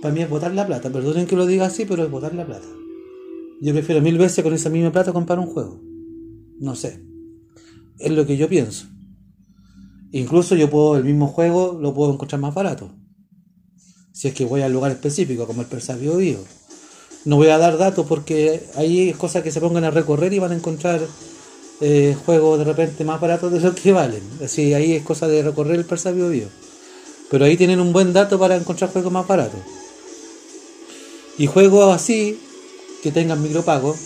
para 0.00 0.14
mí 0.14 0.22
es 0.22 0.30
botar 0.30 0.54
la 0.54 0.66
plata. 0.66 0.90
Perdonen 0.90 1.26
que 1.26 1.36
lo 1.36 1.46
diga 1.46 1.66
así, 1.66 1.84
pero 1.84 2.04
es 2.04 2.10
botar 2.10 2.34
la 2.34 2.46
plata. 2.46 2.66
Yo 3.60 3.72
prefiero 3.72 4.00
mil 4.00 4.16
veces 4.16 4.42
con 4.42 4.54
esa 4.54 4.70
misma 4.70 4.92
plata 4.92 5.12
comprar 5.12 5.38
un 5.38 5.46
juego. 5.46 5.80
No 6.60 6.74
sé. 6.74 7.02
Es 7.98 8.10
lo 8.10 8.24
que 8.26 8.36
yo 8.36 8.48
pienso. 8.48 8.86
Incluso 10.12 10.54
yo 10.54 10.70
puedo, 10.70 10.96
el 10.96 11.04
mismo 11.04 11.26
juego 11.26 11.78
lo 11.80 11.92
puedo 11.92 12.14
encontrar 12.14 12.40
más 12.40 12.54
barato. 12.54 12.92
Si 14.12 14.28
es 14.28 14.34
que 14.34 14.44
voy 14.44 14.62
al 14.62 14.72
lugar 14.72 14.92
específico, 14.92 15.46
como 15.46 15.62
el 15.62 15.68
Persa 15.68 15.96
Bio 15.96 16.20
No 17.24 17.36
voy 17.36 17.48
a 17.48 17.58
dar 17.58 17.76
datos 17.76 18.06
porque 18.06 18.64
hay 18.76 19.12
cosas 19.12 19.42
que 19.42 19.50
se 19.50 19.60
pongan 19.60 19.84
a 19.84 19.90
recorrer 19.90 20.32
y 20.32 20.38
van 20.38 20.52
a 20.52 20.56
encontrar 20.56 21.00
eh, 21.82 22.16
juegos 22.24 22.58
de 22.58 22.64
repente 22.64 23.04
más 23.04 23.20
baratos 23.20 23.52
de 23.52 23.60
lo 23.60 23.74
que 23.74 23.92
valen. 23.92 24.22
Así 24.42 24.72
ahí 24.74 24.94
es 24.94 25.02
cosa 25.02 25.28
de 25.28 25.42
recorrer 25.42 25.76
el 25.76 25.84
Persa 25.84 26.12
Bio, 26.12 26.30
Pero 27.30 27.44
ahí 27.44 27.56
tienen 27.56 27.80
un 27.80 27.92
buen 27.92 28.12
dato 28.12 28.38
para 28.38 28.56
encontrar 28.56 28.90
juegos 28.90 29.12
más 29.12 29.26
baratos. 29.26 29.60
Y 31.36 31.46
juegos 31.46 31.94
así, 31.94 32.38
que 33.02 33.12
tengan 33.12 33.42
micropago. 33.42 33.96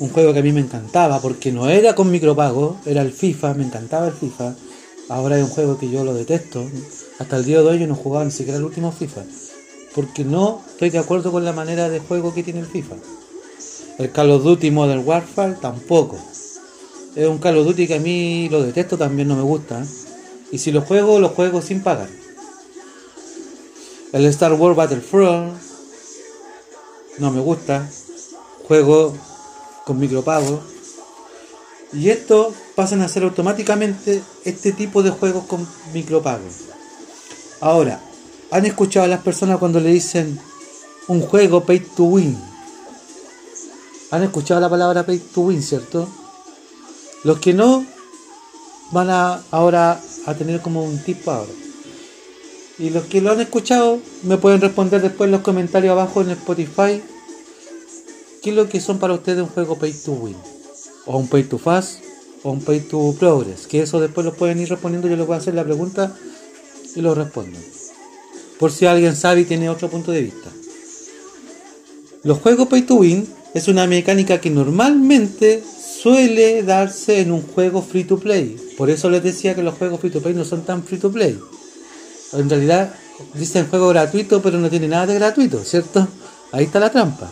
Un 0.00 0.08
juego 0.08 0.32
que 0.32 0.40
a 0.40 0.42
mí 0.42 0.52
me 0.52 0.60
encantaba, 0.60 1.20
porque 1.20 1.52
no 1.52 1.68
era 1.68 1.94
con 1.94 2.10
micropago, 2.10 2.78
era 2.84 3.02
el 3.02 3.12
FIFA, 3.12 3.54
me 3.54 3.64
encantaba 3.64 4.08
el 4.08 4.12
FIFA. 4.12 4.54
Ahora 5.08 5.38
es 5.38 5.44
un 5.44 5.50
juego 5.50 5.78
que 5.78 5.88
yo 5.90 6.04
lo 6.04 6.14
detesto. 6.14 6.66
Hasta 7.18 7.36
el 7.36 7.44
día 7.44 7.60
de 7.60 7.66
hoy 7.68 7.78
yo 7.78 7.86
no 7.86 7.94
jugaba 7.94 8.24
ni 8.24 8.30
siquiera 8.30 8.58
el 8.58 8.64
último 8.64 8.90
FIFA. 8.92 9.22
Porque 9.94 10.24
no 10.24 10.62
estoy 10.68 10.90
de 10.90 10.98
acuerdo 10.98 11.30
con 11.30 11.44
la 11.44 11.52
manera 11.52 11.88
de 11.88 12.00
juego 12.00 12.34
que 12.34 12.42
tiene 12.42 12.60
el 12.60 12.66
FIFA. 12.66 12.96
El 13.98 14.10
Call 14.10 14.32
of 14.32 14.42
Duty 14.42 14.70
Modern 14.70 15.06
Warfare 15.06 15.56
tampoco. 15.60 16.18
Es 17.14 17.28
un 17.28 17.38
Call 17.38 17.58
of 17.58 17.66
Duty 17.66 17.86
que 17.86 17.94
a 17.94 18.00
mí 18.00 18.48
lo 18.48 18.62
detesto, 18.62 18.98
también 18.98 19.28
no 19.28 19.36
me 19.36 19.42
gusta. 19.42 19.84
Y 20.50 20.58
si 20.58 20.72
lo 20.72 20.82
juego, 20.82 21.20
lo 21.20 21.28
juego 21.28 21.62
sin 21.62 21.80
pagar. 21.80 22.08
El 24.12 24.24
Star 24.26 24.52
Wars 24.54 24.76
Battlefront 24.76 25.54
no 27.18 27.30
me 27.30 27.40
gusta. 27.40 27.88
Juego 28.66 29.14
con 29.84 29.98
micropago. 30.00 30.60
Y 31.92 32.10
esto 32.10 32.52
pasan 32.74 33.02
a 33.02 33.08
ser 33.08 33.22
automáticamente 33.22 34.22
este 34.44 34.72
tipo 34.72 35.04
de 35.04 35.10
juegos 35.10 35.44
con 35.44 35.66
micropago. 35.92 36.42
Ahora, 37.60 38.00
¿han 38.54 38.64
escuchado 38.66 39.04
a 39.06 39.08
las 39.08 39.20
personas 39.20 39.58
cuando 39.58 39.80
le 39.80 39.90
dicen 39.90 40.38
un 41.08 41.22
juego 41.22 41.64
pay 41.64 41.80
to 41.80 42.04
win? 42.04 42.38
¿Han 44.12 44.22
escuchado 44.22 44.60
la 44.60 44.70
palabra 44.70 45.04
pay 45.04 45.18
to 45.18 45.40
win, 45.40 45.60
cierto? 45.60 46.08
Los 47.24 47.40
que 47.40 47.52
no 47.52 47.84
van 48.92 49.10
a 49.10 49.42
ahora 49.50 50.00
a 50.26 50.34
tener 50.34 50.60
como 50.60 50.84
un 50.84 50.98
tip 50.98 51.28
ahora. 51.28 51.50
Y 52.78 52.90
los 52.90 53.06
que 53.06 53.20
lo 53.20 53.32
han 53.32 53.40
escuchado 53.40 53.98
me 54.22 54.36
pueden 54.36 54.60
responder 54.60 55.02
después 55.02 55.26
en 55.26 55.32
los 55.32 55.40
comentarios 55.40 55.90
abajo 55.90 56.22
en 56.22 56.30
Spotify 56.30 57.02
qué 58.40 58.50
es 58.50 58.54
lo 58.54 58.68
que 58.68 58.80
son 58.80 59.00
para 59.00 59.14
ustedes 59.14 59.42
un 59.42 59.48
juego 59.48 59.76
pay 59.76 59.92
to 59.92 60.12
win. 60.12 60.36
O 61.06 61.18
un 61.18 61.26
pay 61.26 61.42
to 61.42 61.58
fast 61.58 62.04
o 62.44 62.52
un 62.52 62.60
pay 62.60 62.78
to 62.78 63.16
progress. 63.18 63.66
Que 63.66 63.82
eso 63.82 63.98
después 63.98 64.24
lo 64.24 64.32
pueden 64.32 64.60
ir 64.60 64.68
respondiendo. 64.68 65.08
Yo 65.08 65.16
les 65.16 65.26
voy 65.26 65.34
a 65.34 65.38
hacer 65.38 65.54
la 65.54 65.64
pregunta 65.64 66.16
y 66.94 67.00
lo 67.00 67.16
respondo. 67.16 67.58
Por 68.58 68.72
si 68.72 68.86
alguien 68.86 69.16
sabe 69.16 69.42
y 69.42 69.44
tiene 69.44 69.68
otro 69.68 69.88
punto 69.88 70.12
de 70.12 70.22
vista. 70.22 70.50
Los 72.22 72.38
juegos 72.38 72.68
pay 72.68 72.82
to 72.82 72.94
win 72.94 73.26
es 73.52 73.68
una 73.68 73.86
mecánica 73.86 74.40
que 74.40 74.50
normalmente 74.50 75.62
suele 76.02 76.62
darse 76.62 77.20
en 77.20 77.32
un 77.32 77.42
juego 77.42 77.82
free 77.82 78.04
to 78.04 78.18
play. 78.18 78.56
Por 78.76 78.90
eso 78.90 79.10
les 79.10 79.22
decía 79.22 79.54
que 79.54 79.62
los 79.62 79.74
juegos 79.74 80.00
free 80.00 80.10
to 80.10 80.20
play 80.20 80.34
no 80.34 80.44
son 80.44 80.62
tan 80.62 80.82
free 80.82 80.98
to 80.98 81.12
play. 81.12 81.38
En 82.32 82.50
realidad 82.50 82.94
dicen 83.34 83.68
juego 83.68 83.88
gratuito, 83.88 84.42
pero 84.42 84.58
no 84.58 84.68
tiene 84.68 84.88
nada 84.88 85.06
de 85.06 85.14
gratuito, 85.14 85.62
¿cierto? 85.64 86.08
Ahí 86.52 86.64
está 86.64 86.80
la 86.80 86.90
trampa. 86.90 87.30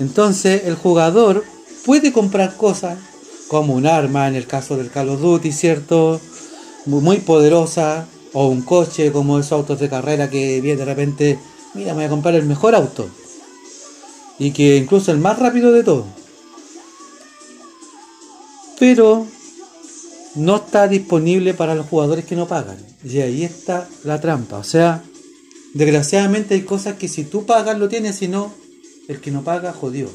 Entonces 0.00 0.62
el 0.64 0.74
jugador 0.74 1.44
puede 1.84 2.12
comprar 2.12 2.56
cosas 2.56 2.98
como 3.48 3.74
un 3.74 3.86
arma 3.86 4.28
en 4.28 4.34
el 4.34 4.46
caso 4.46 4.76
del 4.76 4.90
Call 4.90 5.10
of 5.10 5.20
Duty, 5.20 5.52
¿cierto? 5.52 6.20
Muy, 6.86 7.18
poderosa, 7.18 8.06
o 8.32 8.48
un 8.48 8.62
coche 8.62 9.12
como 9.12 9.38
esos 9.38 9.52
autos 9.52 9.78
de 9.80 9.88
carrera 9.88 10.30
que 10.30 10.60
viene 10.60 10.78
de 10.78 10.84
repente, 10.84 11.38
mira, 11.74 11.92
me 11.92 11.98
voy 11.98 12.04
a 12.04 12.10
comprar 12.10 12.34
el 12.34 12.46
mejor 12.46 12.74
auto. 12.74 13.08
Y 14.38 14.50
que 14.52 14.76
incluso 14.76 15.12
el 15.12 15.18
más 15.18 15.38
rápido 15.38 15.72
de 15.72 15.84
todo 15.84 16.06
pero 18.82 19.28
no 20.34 20.56
está 20.56 20.88
disponible 20.88 21.54
para 21.54 21.76
los 21.76 21.86
jugadores 21.86 22.24
que 22.24 22.34
no 22.34 22.48
pagan. 22.48 22.84
Y 23.04 23.20
ahí 23.20 23.44
está 23.44 23.88
la 24.02 24.20
trampa. 24.20 24.58
O 24.58 24.64
sea, 24.64 25.04
desgraciadamente 25.72 26.54
hay 26.54 26.62
cosas 26.62 26.96
que 26.96 27.06
si 27.06 27.22
tú 27.22 27.46
pagas 27.46 27.78
lo 27.78 27.88
tienes, 27.88 28.16
si 28.16 28.26
no, 28.26 28.52
el 29.06 29.20
que 29.20 29.30
no 29.30 29.44
paga 29.44 29.72
jodió. 29.72 30.10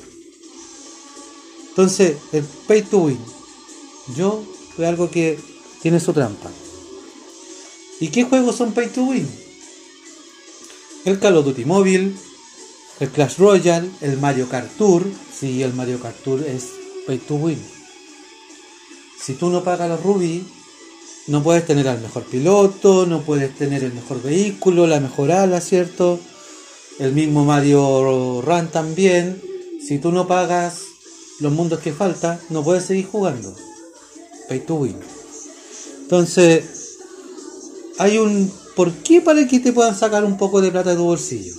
Entonces, 1.70 2.18
el 2.34 2.44
pay 2.68 2.82
to 2.82 2.98
win, 2.98 3.20
yo 4.18 4.44
es 4.78 4.86
algo 4.86 5.10
que 5.10 5.40
tiene 5.82 6.02
su 6.02 6.12
trampa. 6.12 6.50
¿Y 8.00 8.10
qué 8.10 8.24
juegos 8.24 8.56
son 8.56 8.74
pay 8.74 8.88
to 8.88 9.04
win? 9.04 9.28
El 11.06 11.20
Call 11.20 11.38
of 11.38 11.46
Duty 11.46 11.66
Mobile, 11.66 12.12
el 13.00 13.10
Clash 13.10 13.38
Royale, 13.38 13.90
el 14.02 14.18
Mario 14.18 14.50
Kart 14.50 14.70
Tour. 14.78 15.04
Sí, 15.40 15.64
el 15.64 15.74
Mario 15.74 16.00
Kart 16.00 16.18
Tour 16.24 16.44
es 16.44 16.68
pay 17.06 17.18
to 17.18 17.36
win 17.36 17.78
si 19.28 19.34
tú 19.34 19.50
no 19.50 19.62
pagas 19.62 19.90
los 19.90 20.02
rubí, 20.02 20.48
no 21.28 21.44
puedes 21.44 21.66
tener 21.66 21.90
al 21.90 22.00
mejor 22.00 22.24
piloto, 22.24 23.06
no 23.06 23.24
puedes 23.24 23.54
tener 23.54 23.84
el 23.84 23.92
mejor 23.92 24.22
vehículo, 24.22 24.88
la 24.88 25.02
mejor 25.02 25.34
ala, 25.34 25.60
¿cierto? 25.60 26.18
El 26.98 27.12
mismo 27.12 27.44
Mario 27.44 28.42
Run 28.42 28.70
también. 28.70 29.42
Si 29.86 30.00
tú 30.00 30.14
no 30.14 30.28
pagas 30.30 30.84
los 31.42 31.52
mundos 31.52 31.80
que 31.82 31.92
faltan, 31.92 32.40
no 32.50 32.64
puedes 32.64 32.86
seguir 32.86 33.08
jugando. 33.08 33.54
Pay 34.48 34.62
to 34.62 34.76
win. 34.76 34.98
Entonces, 36.04 36.64
hay 37.98 38.18
un 38.18 38.52
por 38.76 38.92
qué 38.94 39.22
para 39.22 39.48
que 39.48 39.60
te 39.60 39.74
puedan 39.74 39.96
sacar 39.96 40.24
un 40.24 40.38
poco 40.38 40.62
de 40.62 40.72
plata 40.72 40.92
de 40.92 40.98
tu 40.98 41.04
bolsillo. 41.04 41.56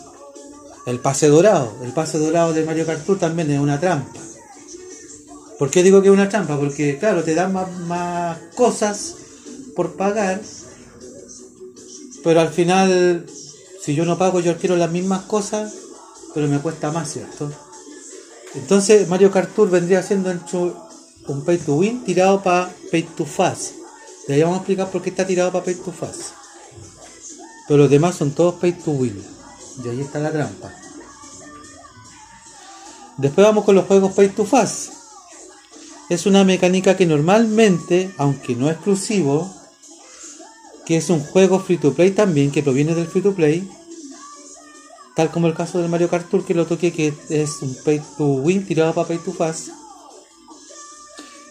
El 0.87 1.01
pase 1.01 1.29
dorado, 1.29 1.77
el 1.83 1.93
pase 1.93 2.19
dorado 2.19 2.53
de 2.53 2.65
Mario 2.65 2.87
Kart 2.87 3.05
también 3.19 3.51
es 3.51 3.59
una 3.59 3.79
trampa. 3.79 4.21
¿Por 5.59 5.71
qué 5.71 5.83
digo 5.83 6.01
que 6.01 6.09
es 6.09 6.15
una 6.15 6.29
trampa? 6.29 6.57
Porque, 6.57 6.99
claro, 6.99 7.25
te 7.25 7.35
dan 7.35 7.53
más, 7.53 8.39
cosas 8.55 9.17
por 9.75 9.97
pagar, 9.97 10.41
Pero 12.25 12.41
al 12.41 12.49
final, 12.51 13.27
si 13.83 13.95
yo 13.95 14.05
no 14.05 14.17
pago, 14.19 14.41
yo 14.41 14.57
quiero 14.57 14.77
las 14.77 14.91
mismas 14.91 15.23
cosas, 15.23 15.75
pero 16.35 16.49
me 16.49 16.61
cuesta 16.61 16.91
más, 16.93 17.13
¿cierto? 17.13 17.51
Entonces 18.55 19.09
Mario 19.09 19.31
Kart 19.31 19.57
vendría 19.71 20.03
siendo 20.03 20.33
un 21.29 21.45
pay 21.45 21.59
to 21.59 21.75
win 21.75 22.05
tirado 22.05 22.43
para 22.43 22.73
pay 22.91 23.03
to 23.03 23.25
fast. 23.25 23.78
De 24.29 24.43
vamos 24.43 24.59
a 24.59 24.61
explicar 24.61 24.91
por 24.91 25.03
qué 25.03 25.09
está 25.11 25.27
tirado 25.27 25.51
para 25.51 25.65
pay 25.65 25.75
to 25.75 25.91
fast. 25.91 26.35
Pero 27.67 27.79
los 27.79 27.91
demás 27.91 28.15
son 28.15 28.31
todos 28.31 28.57
pay 28.57 28.73
to 28.73 28.91
win. 28.91 29.21
Y 29.83 29.89
ahí 29.89 30.01
está 30.03 30.19
la 30.19 30.31
trampa. 30.31 30.71
Después 33.17 33.47
vamos 33.47 33.65
con 33.65 33.75
los 33.75 33.87
juegos 33.87 34.13
pay 34.13 34.29
to 34.29 34.45
fast. 34.45 34.93
Es 36.11 36.27
una 36.27 36.45
mecánica 36.45 36.97
que 36.97 37.07
normalmente, 37.07 38.15
aunque 38.19 38.55
no 38.55 38.71
exclusivo, 38.71 39.51
que 40.87 40.97
es 40.97 41.11
un 41.11 41.21
juego 41.21 41.61
free 41.61 41.79
to 41.79 41.93
play 41.93 42.11
también, 42.13 42.51
que 42.51 42.63
proviene 42.63 42.95
del 42.95 43.07
free 43.07 43.23
to 43.23 43.35
play, 43.35 43.71
tal 45.15 45.31
como 45.31 45.47
el 45.47 45.55
caso 45.55 45.79
del 45.79 45.91
Mario 45.91 46.09
Kart 46.09 46.31
Tour 46.31 46.47
que 46.47 46.55
lo 46.55 46.67
toqué, 46.67 46.93
que 46.93 47.13
es 47.29 47.61
un 47.61 47.77
pay 47.85 48.01
to 48.17 48.25
win 48.25 48.65
tirado 48.65 48.95
para 48.95 49.09
pay 49.09 49.19
to 49.19 49.33
fast, 49.33 49.69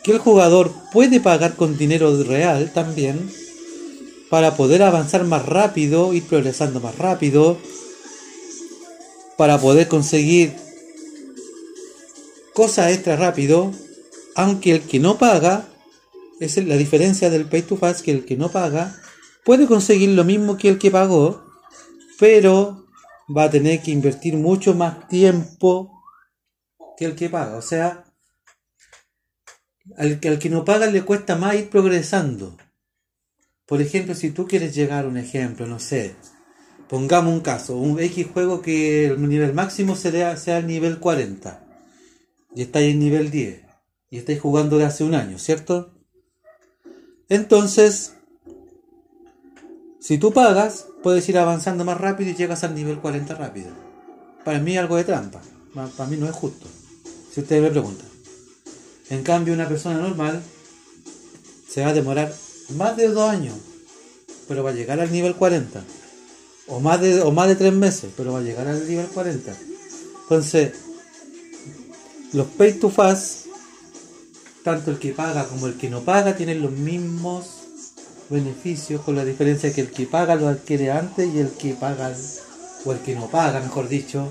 que 0.07 0.13
el 0.13 0.19
jugador 0.19 0.71
puede 0.93 1.19
pagar 1.19 1.57
con 1.57 1.77
dinero 1.77 2.23
real 2.23 2.71
también, 2.73 3.29
para 4.29 4.55
poder 4.55 4.81
avanzar 4.81 5.25
más 5.25 5.45
rápido, 5.45 6.13
ir 6.13 6.23
progresando 6.23 6.79
más 6.79 6.97
rápido, 6.97 7.57
para 9.35 9.59
poder 9.59 9.89
conseguir 9.89 10.55
cosas 12.53 12.93
extra 12.93 13.17
rápido, 13.17 13.73
aunque 14.33 14.71
el 14.71 14.81
que 14.83 14.99
no 14.99 15.17
paga, 15.17 15.67
es 16.39 16.55
la 16.55 16.77
diferencia 16.77 17.29
del 17.29 17.49
pay 17.49 17.63
to 17.63 17.75
fast, 17.75 17.99
que 17.99 18.11
el 18.11 18.23
que 18.23 18.37
no 18.37 18.49
paga 18.49 18.95
puede 19.43 19.67
conseguir 19.67 20.11
lo 20.11 20.23
mismo 20.23 20.55
que 20.55 20.69
el 20.69 20.77
que 20.77 20.89
pagó, 20.89 21.43
pero 22.17 22.85
va 23.35 23.43
a 23.43 23.51
tener 23.51 23.81
que 23.81 23.91
invertir 23.91 24.37
mucho 24.37 24.73
más 24.73 25.09
tiempo 25.09 26.01
que 26.97 27.03
el 27.03 27.15
que 27.15 27.29
paga. 27.29 27.57
O 27.57 27.61
sea, 27.61 28.06
al, 29.95 30.19
al 30.23 30.39
que 30.39 30.49
no 30.49 30.65
paga 30.65 30.87
le 30.87 31.03
cuesta 31.03 31.35
más 31.35 31.55
ir 31.55 31.69
progresando. 31.69 32.57
Por 33.65 33.81
ejemplo, 33.81 34.15
si 34.15 34.31
tú 34.31 34.47
quieres 34.47 34.73
llegar 34.75 35.05
a 35.05 35.07
un 35.07 35.17
ejemplo, 35.17 35.67
no 35.67 35.79
sé, 35.79 36.15
pongamos 36.87 37.33
un 37.33 37.41
caso, 37.41 37.77
un 37.77 37.99
X 37.99 38.27
juego 38.33 38.61
que 38.61 39.07
el 39.07 39.27
nivel 39.27 39.53
máximo 39.53 39.95
sea, 39.95 40.37
sea 40.37 40.59
el 40.59 40.67
nivel 40.67 40.99
40 40.99 41.63
y 42.55 42.61
estáis 42.61 42.93
en 42.93 42.99
nivel 42.99 43.29
10 43.29 43.61
y 44.09 44.17
estáis 44.17 44.39
jugando 44.39 44.77
de 44.77 44.85
hace 44.85 45.03
un 45.03 45.15
año, 45.15 45.37
¿cierto? 45.37 45.93
Entonces, 47.29 48.13
si 49.99 50.17
tú 50.17 50.31
pagas, 50.31 50.87
puedes 51.03 51.27
ir 51.27 51.37
avanzando 51.37 51.83
más 51.83 51.99
rápido 51.99 52.31
y 52.31 52.35
llegas 52.35 52.63
al 52.63 52.73
nivel 52.73 52.99
40 52.99 53.35
rápido. 53.35 53.71
Para 54.45 54.59
mí 54.59 54.77
algo 54.77 54.95
de 54.95 55.03
trampa, 55.03 55.41
para 55.73 56.09
mí 56.09 56.15
no 56.15 56.25
es 56.25 56.31
justo, 56.31 56.67
si 57.31 57.41
ustedes 57.41 57.61
me 57.61 57.69
preguntan. 57.69 58.07
En 59.09 59.23
cambio, 59.23 59.53
una 59.53 59.67
persona 59.67 59.97
normal 59.97 60.41
se 61.67 61.81
va 61.81 61.89
a 61.89 61.93
demorar 61.93 62.33
más 62.75 62.97
de 62.97 63.07
dos 63.07 63.29
años, 63.29 63.55
pero 64.47 64.63
va 64.63 64.71
a 64.71 64.73
llegar 64.73 64.99
al 64.99 65.11
nivel 65.11 65.35
40. 65.35 65.83
O 66.67 66.79
más 66.81 66.99
de, 66.99 67.21
o 67.21 67.31
más 67.31 67.47
de 67.47 67.55
tres 67.55 67.73
meses, 67.73 68.11
pero 68.17 68.33
va 68.33 68.39
a 68.39 68.43
llegar 68.43 68.67
al 68.67 68.87
nivel 68.87 69.07
40. 69.07 69.55
Entonces, 70.23 70.73
los 72.33 72.47
pay 72.47 72.73
to 72.73 72.89
fast, 72.89 73.45
tanto 74.63 74.91
el 74.91 74.99
que 74.99 75.13
paga 75.13 75.45
como 75.45 75.67
el 75.67 75.77
que 75.77 75.89
no 75.89 76.01
paga, 76.01 76.35
tienen 76.35 76.61
los 76.61 76.71
mismos 76.71 77.45
beneficios, 78.29 79.01
con 79.01 79.15
la 79.15 79.23
diferencia 79.23 79.73
que 79.73 79.81
el 79.81 79.91
que 79.91 80.05
paga 80.05 80.35
lo 80.35 80.49
adquiere 80.49 80.91
antes 80.91 81.33
y 81.33 81.39
el 81.39 81.51
que 81.51 81.73
paga, 81.73 82.13
o 82.83 82.91
el 82.91 82.99
que 82.99 83.15
no 83.15 83.27
paga, 83.27 83.61
mejor 83.61 83.87
dicho, 83.87 84.29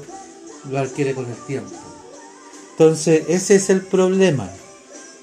lo 0.71 0.79
adquiere 0.79 1.15
con 1.15 1.25
el 1.25 1.37
tiempo. 1.47 1.73
Entonces, 2.73 3.25
ese 3.29 3.55
es 3.55 3.71
el 3.71 3.81
problema. 3.81 4.51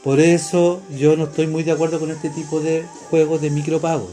Por 0.03 0.19
eso 0.19 0.81
yo 0.97 1.15
no 1.15 1.25
estoy 1.25 1.47
muy 1.47 1.63
de 1.63 1.71
acuerdo 1.71 1.99
con 1.99 2.11
este 2.11 2.29
tipo 2.29 2.59
de 2.59 2.85
juegos 3.09 3.41
de 3.41 3.49
micropagos. 3.49 4.11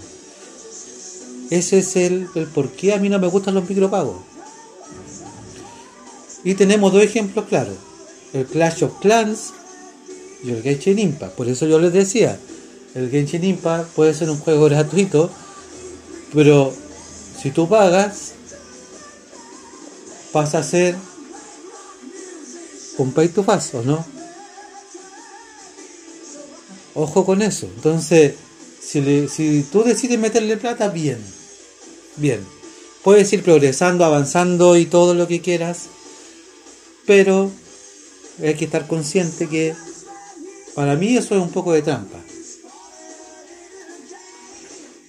Ese 1.50 1.78
es 1.78 1.96
el, 1.96 2.28
el 2.36 2.46
por 2.46 2.70
qué 2.70 2.94
a 2.94 2.98
mí 2.98 3.08
no 3.08 3.18
me 3.18 3.26
gustan 3.26 3.54
los 3.54 3.68
micropagos. 3.68 4.16
Y 6.44 6.54
tenemos 6.54 6.92
dos 6.92 7.02
ejemplos 7.02 7.46
claros. 7.46 7.76
El 8.32 8.46
Clash 8.46 8.84
of 8.84 9.00
Clans 9.00 9.52
y 10.44 10.50
el 10.50 10.62
Genshin 10.62 10.98
Impact. 10.98 11.34
Por 11.34 11.48
eso 11.48 11.66
yo 11.66 11.80
les 11.80 11.92
decía, 11.92 12.38
el 12.94 13.10
Genshin 13.10 13.44
Impact 13.44 13.90
puede 13.90 14.14
ser 14.14 14.30
un 14.30 14.38
juego 14.38 14.64
gratuito, 14.68 15.28
pero 16.32 16.72
si 17.42 17.50
tú 17.50 17.68
pagas, 17.68 18.32
pasa 20.32 20.58
a 20.58 20.62
ser 20.62 20.94
un 22.98 23.12
pay 23.12 23.28
to 23.28 23.42
¿o 23.42 23.82
no? 23.82 24.19
Ojo 26.94 27.24
con 27.24 27.42
eso. 27.42 27.66
Entonces, 27.76 28.34
si, 28.80 29.66
tú 29.70 29.82
decides 29.84 30.18
meterle 30.18 30.56
plata, 30.56 30.88
bien. 30.88 31.18
Bien. 32.16 32.44
Puedes 33.04 33.32
ir 33.32 33.42
progresando, 33.42 34.04
avanzando 34.04 34.76
y 34.76 34.86
todo 34.86 35.14
lo 35.14 35.28
que 35.28 35.40
quieras. 35.40 35.86
Pero 37.06 37.50
hay 38.42 38.54
que 38.54 38.64
estar 38.64 38.86
consciente 38.86 39.48
que 39.48 39.74
para 40.74 40.96
mí 40.96 41.16
eso 41.16 41.36
es 41.36 41.42
un 41.42 41.50
poco 41.50 41.72
de 41.72 41.82
trampa. 41.82 42.18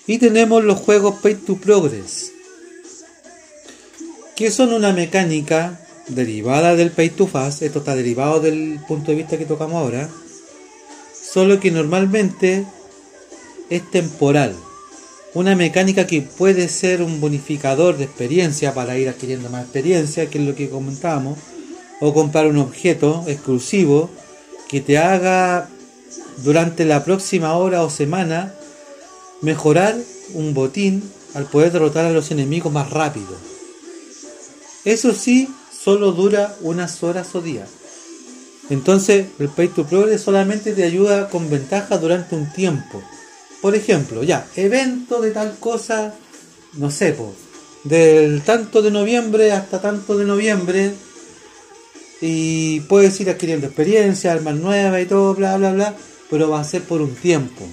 Y 0.07 0.17
tenemos 0.17 0.63
los 0.63 0.79
juegos 0.79 1.15
Pay 1.21 1.35
to 1.35 1.55
Progress. 1.57 2.31
Que 4.35 4.51
son 4.51 4.73
una 4.73 4.91
mecánica 4.91 5.79
derivada 6.07 6.75
del 6.75 6.91
Pay 6.91 7.11
to 7.11 7.27
Fast. 7.27 7.61
Esto 7.61 7.79
está 7.79 7.95
derivado 7.95 8.39
del 8.39 8.79
punto 8.87 9.11
de 9.11 9.17
vista 9.17 9.37
que 9.37 9.45
tocamos 9.45 9.75
ahora 9.75 10.09
solo 11.31 11.59
que 11.59 11.71
normalmente 11.71 12.65
es 13.69 13.89
temporal. 13.89 14.55
Una 15.33 15.55
mecánica 15.55 16.05
que 16.05 16.21
puede 16.21 16.67
ser 16.67 17.01
un 17.01 17.21
bonificador 17.21 17.97
de 17.97 18.03
experiencia 18.03 18.73
para 18.73 18.97
ir 18.97 19.07
adquiriendo 19.07 19.49
más 19.49 19.63
experiencia, 19.63 20.29
que 20.29 20.39
es 20.39 20.45
lo 20.45 20.55
que 20.55 20.69
comentábamos, 20.69 21.39
o 22.01 22.13
comprar 22.13 22.47
un 22.47 22.57
objeto 22.57 23.23
exclusivo 23.27 24.09
que 24.67 24.81
te 24.81 24.97
haga 24.97 25.69
durante 26.43 26.83
la 26.83 27.05
próxima 27.05 27.55
hora 27.55 27.83
o 27.83 27.89
semana 27.89 28.53
mejorar 29.41 29.95
un 30.33 30.53
botín 30.53 31.03
al 31.33 31.45
poder 31.45 31.71
derrotar 31.71 32.05
a 32.05 32.11
los 32.11 32.31
enemigos 32.31 32.73
más 32.73 32.89
rápido. 32.89 33.37
Eso 34.83 35.13
sí, 35.13 35.47
solo 35.71 36.11
dura 36.11 36.55
unas 36.61 37.03
horas 37.03 37.33
o 37.35 37.41
días. 37.41 37.69
Entonces, 38.71 39.27
el 39.37 39.49
Pay 39.49 39.67
to 39.67 39.85
Progress 39.85 40.21
solamente 40.21 40.71
te 40.71 40.85
ayuda 40.85 41.27
con 41.27 41.49
ventaja 41.49 41.97
durante 41.97 42.35
un 42.35 42.49
tiempo. 42.53 43.03
Por 43.61 43.75
ejemplo, 43.75 44.23
ya, 44.23 44.47
evento 44.55 45.19
de 45.19 45.31
tal 45.31 45.57
cosa, 45.59 46.15
no 46.77 46.89
sé, 46.89 47.13
del 47.83 48.41
tanto 48.43 48.81
de 48.81 48.89
noviembre 48.89 49.51
hasta 49.51 49.81
tanto 49.81 50.17
de 50.17 50.23
noviembre, 50.23 50.93
y 52.21 52.79
puedes 52.81 53.19
ir 53.19 53.29
adquiriendo 53.29 53.67
experiencia, 53.67 54.31
armas 54.31 54.55
nuevas 54.55 55.01
y 55.01 55.05
todo, 55.05 55.35
bla, 55.35 55.57
bla, 55.57 55.73
bla, 55.73 55.95
pero 56.29 56.49
va 56.49 56.61
a 56.61 56.63
ser 56.63 56.83
por 56.83 57.01
un 57.01 57.13
tiempo. 57.13 57.67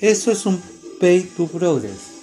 Eso 0.00 0.32
es 0.32 0.46
un 0.46 0.58
Pay 0.98 1.32
to 1.36 1.48
Progress. 1.48 2.16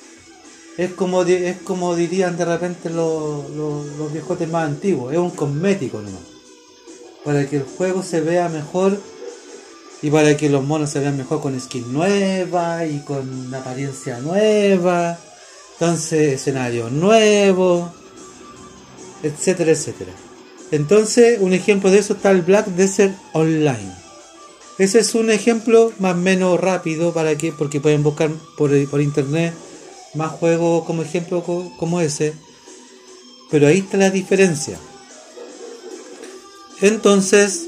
Es 0.76 0.92
como, 0.94 1.22
es 1.22 1.58
como 1.58 1.96
dirían 1.96 2.36
de 2.36 2.46
repente 2.46 2.90
los, 2.90 4.12
viejotes 4.12 4.50
más 4.50 4.66
antiguos, 4.66 5.14
es 5.14 5.20
un 5.20 5.30
cosmético 5.30 6.02
nomás 6.02 6.33
para 7.24 7.50
que 7.50 7.58
el 7.58 7.64
juego 7.64 8.04
se 8.04 8.22
vea 8.22 8.50
mejor 8.50 9.00
y 10.02 10.10
para 10.12 10.36
que 10.36 10.50
los 10.50 10.64
monos 10.64 10.90
se 10.90 11.00
vean 11.00 11.18
mejor 11.18 11.42
con 11.42 11.60
skin 11.60 11.94
nueva 11.94 12.86
y 12.86 13.00
con 13.00 13.54
apariencia 13.56 14.20
nueva, 14.20 15.18
entonces 15.74 16.34
escenario 16.34 16.90
nuevo, 16.90 17.94
etcétera, 19.24 19.72
etcétera. 19.72 20.12
Entonces, 20.72 21.38
un 21.40 21.54
ejemplo 21.54 21.90
de 21.90 22.00
eso 22.00 22.14
está 22.14 22.32
el 22.32 22.42
Black 22.42 22.66
Desert 22.68 23.16
Online. 23.34 23.94
Ese 24.78 25.00
es 25.00 25.14
un 25.14 25.30
ejemplo 25.30 25.94
más 26.00 26.16
o 26.16 26.18
menos 26.18 26.60
rápido 26.60 27.14
para 27.14 27.38
que, 27.38 27.52
porque 27.52 27.80
pueden 27.80 28.04
buscar 28.04 28.32
por, 28.58 28.72
por 28.90 29.02
internet 29.02 29.54
más 30.16 30.32
juegos 30.32 30.84
como 30.86 31.04
ejemplo 31.04 31.44
como 31.78 32.02
ese. 32.02 32.34
Pero 33.52 33.68
ahí 33.68 33.80
está 33.80 33.98
la 33.98 34.10
diferencia. 34.10 34.80
Entonces, 36.84 37.68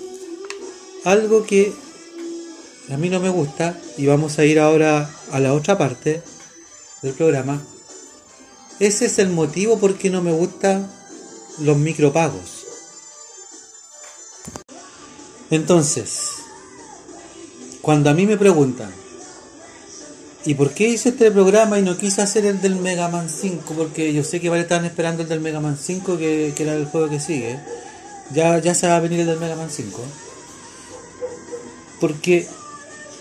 algo 1.06 1.46
que 1.46 1.74
a 2.92 2.98
mí 2.98 3.10
no 3.10 3.22
me 3.22 3.30
gusta, 3.30 3.80
y 3.98 4.08
vamos 4.08 4.38
a 4.40 4.44
ir 4.44 4.60
ahora 4.60 5.10
a 5.32 5.40
la 5.40 5.54
otra 5.54 5.78
parte 5.78 6.22
del 7.02 7.14
programa, 7.14 7.62
ese 8.82 9.06
es 9.06 9.18
el 9.20 9.30
motivo 9.30 9.80
por 9.80 9.98
qué 9.98 10.10
no 10.10 10.22
me 10.22 10.34
gustan 10.34 10.92
los 11.60 11.78
micropagos. 11.78 12.66
Entonces, 15.50 16.32
cuando 17.82 18.10
a 18.10 18.14
mí 18.14 18.26
me 18.26 18.36
preguntan, 18.36 18.94
¿Y 20.48 20.54
por 20.54 20.74
qué 20.74 20.90
hice 20.90 21.10
este 21.10 21.32
programa 21.32 21.80
y 21.80 21.82
no 21.82 21.98
quise 21.98 22.22
hacer 22.22 22.46
el 22.46 22.62
del 22.62 22.76
Mega 22.76 23.08
Man 23.08 23.30
5? 23.32 23.74
Porque 23.74 24.14
yo 24.14 24.24
sé 24.24 24.40
que 24.40 24.50
vale 24.50 24.62
estaban 24.62 24.86
esperando 24.86 25.24
el 25.24 25.30
del 25.30 25.40
Mega 25.40 25.60
Man 25.60 25.76
5, 25.76 26.20
que, 26.20 26.54
que 26.56 26.62
era 26.62 26.76
el 26.76 26.86
juego 26.86 27.10
que 27.10 27.20
sigue. 27.20 27.58
Ya, 28.34 28.58
ya 28.60 28.74
se 28.74 28.88
va 28.88 28.98
a 28.98 29.00
venir 29.00 29.20
el 29.22 29.28
del 29.28 29.40
Mega 29.40 29.56
Man 29.56 29.70
5. 29.70 30.00
Porque 32.00 32.48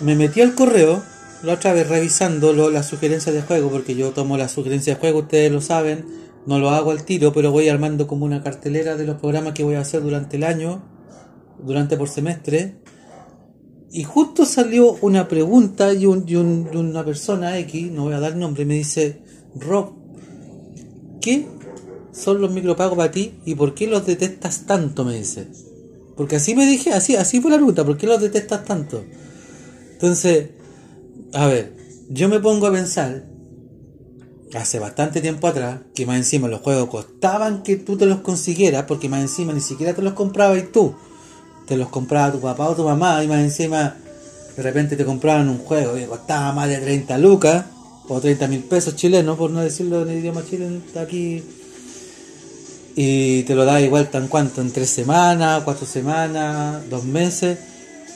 me 0.00 0.14
metí 0.16 0.40
al 0.40 0.54
correo 0.54 1.02
la 1.42 1.54
otra 1.54 1.72
vez 1.74 1.88
revisando 1.88 2.52
las 2.70 2.86
sugerencias 2.86 3.34
de 3.34 3.42
juego, 3.42 3.70
porque 3.70 3.94
yo 3.94 4.10
tomo 4.12 4.36
las 4.38 4.52
sugerencias 4.52 4.96
de 4.96 5.00
juego, 5.00 5.20
ustedes 5.20 5.52
lo 5.52 5.60
saben, 5.60 6.06
no 6.46 6.58
lo 6.58 6.70
hago 6.70 6.90
al 6.90 7.04
tiro, 7.04 7.32
pero 7.32 7.52
voy 7.52 7.68
armando 7.68 8.06
como 8.06 8.24
una 8.24 8.42
cartelera 8.42 8.96
de 8.96 9.04
los 9.04 9.20
programas 9.20 9.52
que 9.52 9.62
voy 9.62 9.74
a 9.74 9.80
hacer 9.80 10.02
durante 10.02 10.36
el 10.38 10.44
año, 10.44 10.82
durante 11.62 11.96
por 11.98 12.08
semestre. 12.08 12.76
Y 13.90 14.04
justo 14.04 14.44
salió 14.46 14.96
una 15.02 15.28
pregunta 15.28 15.92
y, 15.92 16.06
un, 16.06 16.24
y 16.26 16.34
un- 16.36 16.74
una 16.74 17.04
persona 17.04 17.58
X, 17.58 17.92
no 17.92 18.04
voy 18.04 18.14
a 18.14 18.20
dar 18.20 18.36
nombre, 18.36 18.64
me 18.64 18.74
dice, 18.74 19.22
Rob, 19.54 19.92
¿qué 21.20 21.46
son 22.14 22.40
los 22.40 22.50
micropagos 22.50 22.96
para 22.96 23.10
ti 23.10 23.34
y 23.44 23.54
por 23.54 23.74
qué 23.74 23.86
los 23.86 24.06
detestas 24.06 24.66
tanto? 24.66 25.04
Me 25.04 25.18
dice. 25.18 25.48
Porque 26.16 26.36
así 26.36 26.54
me 26.54 26.66
dije, 26.66 26.92
así, 26.92 27.16
así 27.16 27.40
fue 27.40 27.50
la 27.50 27.56
pregunta, 27.56 27.84
¿por 27.84 27.96
qué 27.96 28.06
los 28.06 28.20
detestas 28.20 28.64
tanto? 28.64 29.04
Entonces, 29.92 30.50
a 31.32 31.46
ver, 31.46 31.74
yo 32.08 32.28
me 32.28 32.38
pongo 32.38 32.68
a 32.68 32.72
pensar, 32.72 33.24
hace 34.54 34.78
bastante 34.78 35.20
tiempo 35.20 35.48
atrás, 35.48 35.80
que 35.94 36.06
más 36.06 36.16
encima 36.16 36.46
los 36.46 36.60
juegos 36.60 36.88
costaban 36.88 37.64
que 37.64 37.76
tú 37.76 37.96
te 37.96 38.06
los 38.06 38.20
consiguieras, 38.20 38.84
porque 38.84 39.08
más 39.08 39.22
encima 39.22 39.52
ni 39.52 39.60
siquiera 39.60 39.92
te 39.92 40.02
los 40.02 40.12
comprabas 40.12 40.58
y 40.58 40.66
tú, 40.66 40.94
te 41.66 41.76
los 41.76 41.88
compraba 41.88 42.32
tu 42.32 42.40
papá 42.40 42.68
o 42.68 42.76
tu 42.76 42.84
mamá, 42.84 43.24
y 43.24 43.26
más 43.26 43.40
encima 43.40 43.96
de 44.56 44.62
repente 44.62 44.96
te 44.96 45.04
compraban 45.04 45.48
un 45.48 45.58
juego 45.58 45.94
que 45.94 46.06
costaba 46.06 46.52
más 46.52 46.68
de 46.68 46.78
30 46.78 47.18
lucas, 47.18 47.64
o 48.06 48.20
30 48.20 48.46
mil 48.48 48.62
pesos 48.64 48.94
chilenos, 48.94 49.36
por 49.36 49.50
no 49.50 49.60
decirlo 49.60 50.02
en 50.02 50.18
idioma 50.18 50.44
chileno, 50.44 50.80
aquí, 51.00 51.42
y 52.96 53.42
te 53.42 53.54
lo 53.54 53.64
da 53.64 53.80
igual 53.80 54.10
tan 54.10 54.28
cuanto, 54.28 54.60
en 54.60 54.70
tres 54.70 54.90
semanas, 54.90 55.62
cuatro 55.64 55.86
semanas, 55.86 56.88
dos 56.88 57.04
meses, 57.04 57.58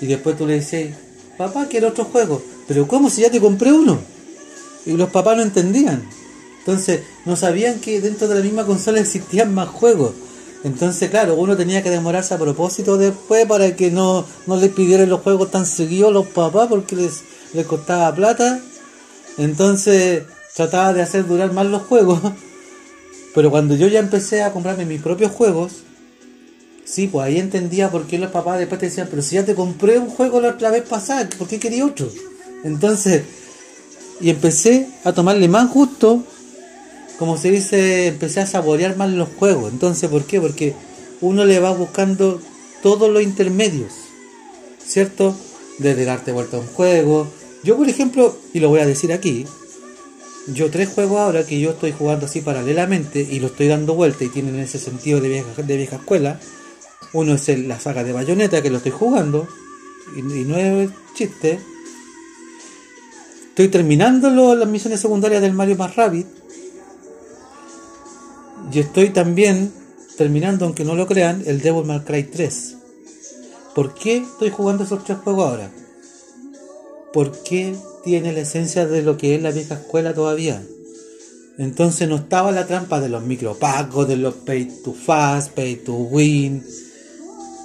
y 0.00 0.06
después 0.06 0.36
tú 0.36 0.46
le 0.46 0.54
dices, 0.54 0.94
papá, 1.36 1.66
quiero 1.68 1.88
otro 1.88 2.04
juego, 2.04 2.42
pero 2.66 2.86
¿cómo 2.86 3.10
si 3.10 3.22
ya 3.22 3.30
te 3.30 3.40
compré 3.40 3.72
uno? 3.72 3.98
Y 4.86 4.92
los 4.92 5.10
papás 5.10 5.36
no 5.36 5.42
entendían. 5.42 6.02
Entonces, 6.60 7.00
no 7.24 7.34
sabían 7.34 7.80
que 7.80 8.00
dentro 8.00 8.28
de 8.28 8.36
la 8.36 8.40
misma 8.42 8.66
consola 8.66 9.00
existían 9.00 9.54
más 9.54 9.68
juegos. 9.68 10.12
Entonces, 10.64 11.08
claro, 11.08 11.34
uno 11.36 11.56
tenía 11.56 11.82
que 11.82 11.90
demorarse 11.90 12.34
a 12.34 12.38
propósito 12.38 12.98
después 12.98 13.46
para 13.46 13.74
que 13.76 13.90
no, 13.90 14.26
no 14.46 14.56
les 14.56 14.70
pidieran 14.70 15.08
los 15.08 15.20
juegos 15.20 15.50
tan 15.50 15.64
seguidos 15.66 16.12
los 16.12 16.26
papás 16.26 16.68
porque 16.68 16.96
les, 16.96 17.22
les 17.54 17.66
costaba 17.66 18.14
plata. 18.14 18.60
Entonces, 19.38 20.24
trataba 20.54 20.92
de 20.92 21.02
hacer 21.02 21.26
durar 21.26 21.52
más 21.52 21.66
los 21.66 21.82
juegos. 21.82 22.20
Pero 23.34 23.50
cuando 23.50 23.76
yo 23.76 23.86
ya 23.88 24.00
empecé 24.00 24.42
a 24.42 24.52
comprarme 24.52 24.84
mis 24.84 25.02
propios 25.02 25.32
juegos, 25.32 25.72
sí, 26.84 27.06
pues 27.08 27.26
ahí 27.26 27.38
entendía 27.38 27.90
por 27.90 28.06
qué 28.06 28.18
los 28.18 28.30
papás 28.30 28.58
después 28.58 28.80
te 28.80 28.86
decían, 28.86 29.08
pero 29.10 29.22
si 29.22 29.36
ya 29.36 29.44
te 29.44 29.54
compré 29.54 29.98
un 29.98 30.08
juego 30.08 30.40
la 30.40 30.50
otra 30.50 30.70
vez 30.70 30.82
pasada, 30.82 31.28
¿por 31.38 31.46
qué 31.46 31.58
quería 31.58 31.84
otro? 31.84 32.08
Entonces, 32.64 33.22
y 34.20 34.30
empecé 34.30 34.88
a 35.04 35.12
tomarle 35.12 35.48
más 35.48 35.70
gusto, 35.72 36.24
como 37.18 37.36
se 37.36 37.50
dice, 37.50 38.06
empecé 38.06 38.40
a 38.40 38.46
saborear 38.46 38.96
más 38.96 39.10
los 39.10 39.28
juegos. 39.38 39.72
Entonces, 39.72 40.08
¿por 40.08 40.24
qué? 40.24 40.40
Porque 40.40 40.74
uno 41.20 41.44
le 41.44 41.60
va 41.60 41.72
buscando 41.72 42.40
todos 42.82 43.10
los 43.10 43.22
intermedios, 43.22 43.92
¿cierto? 44.84 45.36
Desde 45.78 46.04
darte 46.04 46.32
vuelta 46.32 46.56
a 46.56 46.60
un 46.60 46.66
juego. 46.66 47.28
Yo, 47.64 47.76
por 47.76 47.88
ejemplo, 47.88 48.36
y 48.52 48.60
lo 48.60 48.68
voy 48.68 48.80
a 48.80 48.86
decir 48.86 49.12
aquí, 49.12 49.46
yo 50.46 50.70
tres 50.70 50.88
juegos 50.88 51.18
ahora 51.18 51.44
que 51.44 51.60
yo 51.60 51.70
estoy 51.70 51.92
jugando 51.92 52.26
así 52.26 52.40
paralelamente 52.40 53.20
y 53.20 53.40
lo 53.40 53.48
estoy 53.48 53.68
dando 53.68 53.94
vuelta 53.94 54.24
y 54.24 54.28
tienen 54.28 54.58
ese 54.58 54.78
sentido 54.78 55.20
de 55.20 55.28
vieja, 55.66 55.96
escuela. 55.96 56.40
Uno 57.12 57.34
es 57.34 57.48
la 57.48 57.80
saga 57.80 58.04
de 58.04 58.12
Bayonetta 58.12 58.62
que 58.62 58.70
lo 58.70 58.78
estoy 58.78 58.92
jugando 58.92 59.48
y, 60.16 60.20
y 60.20 60.44
no 60.44 60.56
es 60.56 60.90
chiste. 61.14 61.58
Estoy 63.48 63.68
terminando 63.68 64.54
las 64.54 64.68
misiones 64.68 65.00
secundarias 65.00 65.42
del 65.42 65.52
Mario 65.52 65.76
más 65.76 65.96
Rabbit. 65.96 66.26
Y 68.72 68.78
estoy 68.78 69.10
también 69.10 69.72
terminando, 70.16 70.64
aunque 70.64 70.84
no 70.84 70.94
lo 70.94 71.06
crean, 71.06 71.42
el 71.46 71.60
Devil 71.60 71.84
May 71.84 72.00
Cry 72.00 72.24
3. 72.24 72.76
¿Por 73.74 73.94
qué 73.94 74.18
estoy 74.18 74.50
jugando 74.50 74.84
esos 74.84 75.04
tres 75.04 75.18
juegos 75.18 75.50
ahora? 75.50 75.70
Porque 77.12 77.74
tiene 78.04 78.32
la 78.32 78.40
esencia 78.40 78.86
de 78.86 79.02
lo 79.02 79.16
que 79.16 79.34
es 79.34 79.42
la 79.42 79.50
vieja 79.50 79.74
escuela 79.74 80.14
todavía. 80.14 80.62
Entonces 81.58 82.08
no 82.08 82.16
estaba 82.16 82.52
la 82.52 82.66
trampa 82.66 83.00
de 83.00 83.08
los 83.08 83.24
micropagos, 83.24 84.06
de 84.06 84.16
los 84.16 84.34
pay 84.34 84.66
to 84.84 84.92
fast, 84.94 85.52
pay 85.52 85.76
to 85.76 85.92
win, 85.92 86.64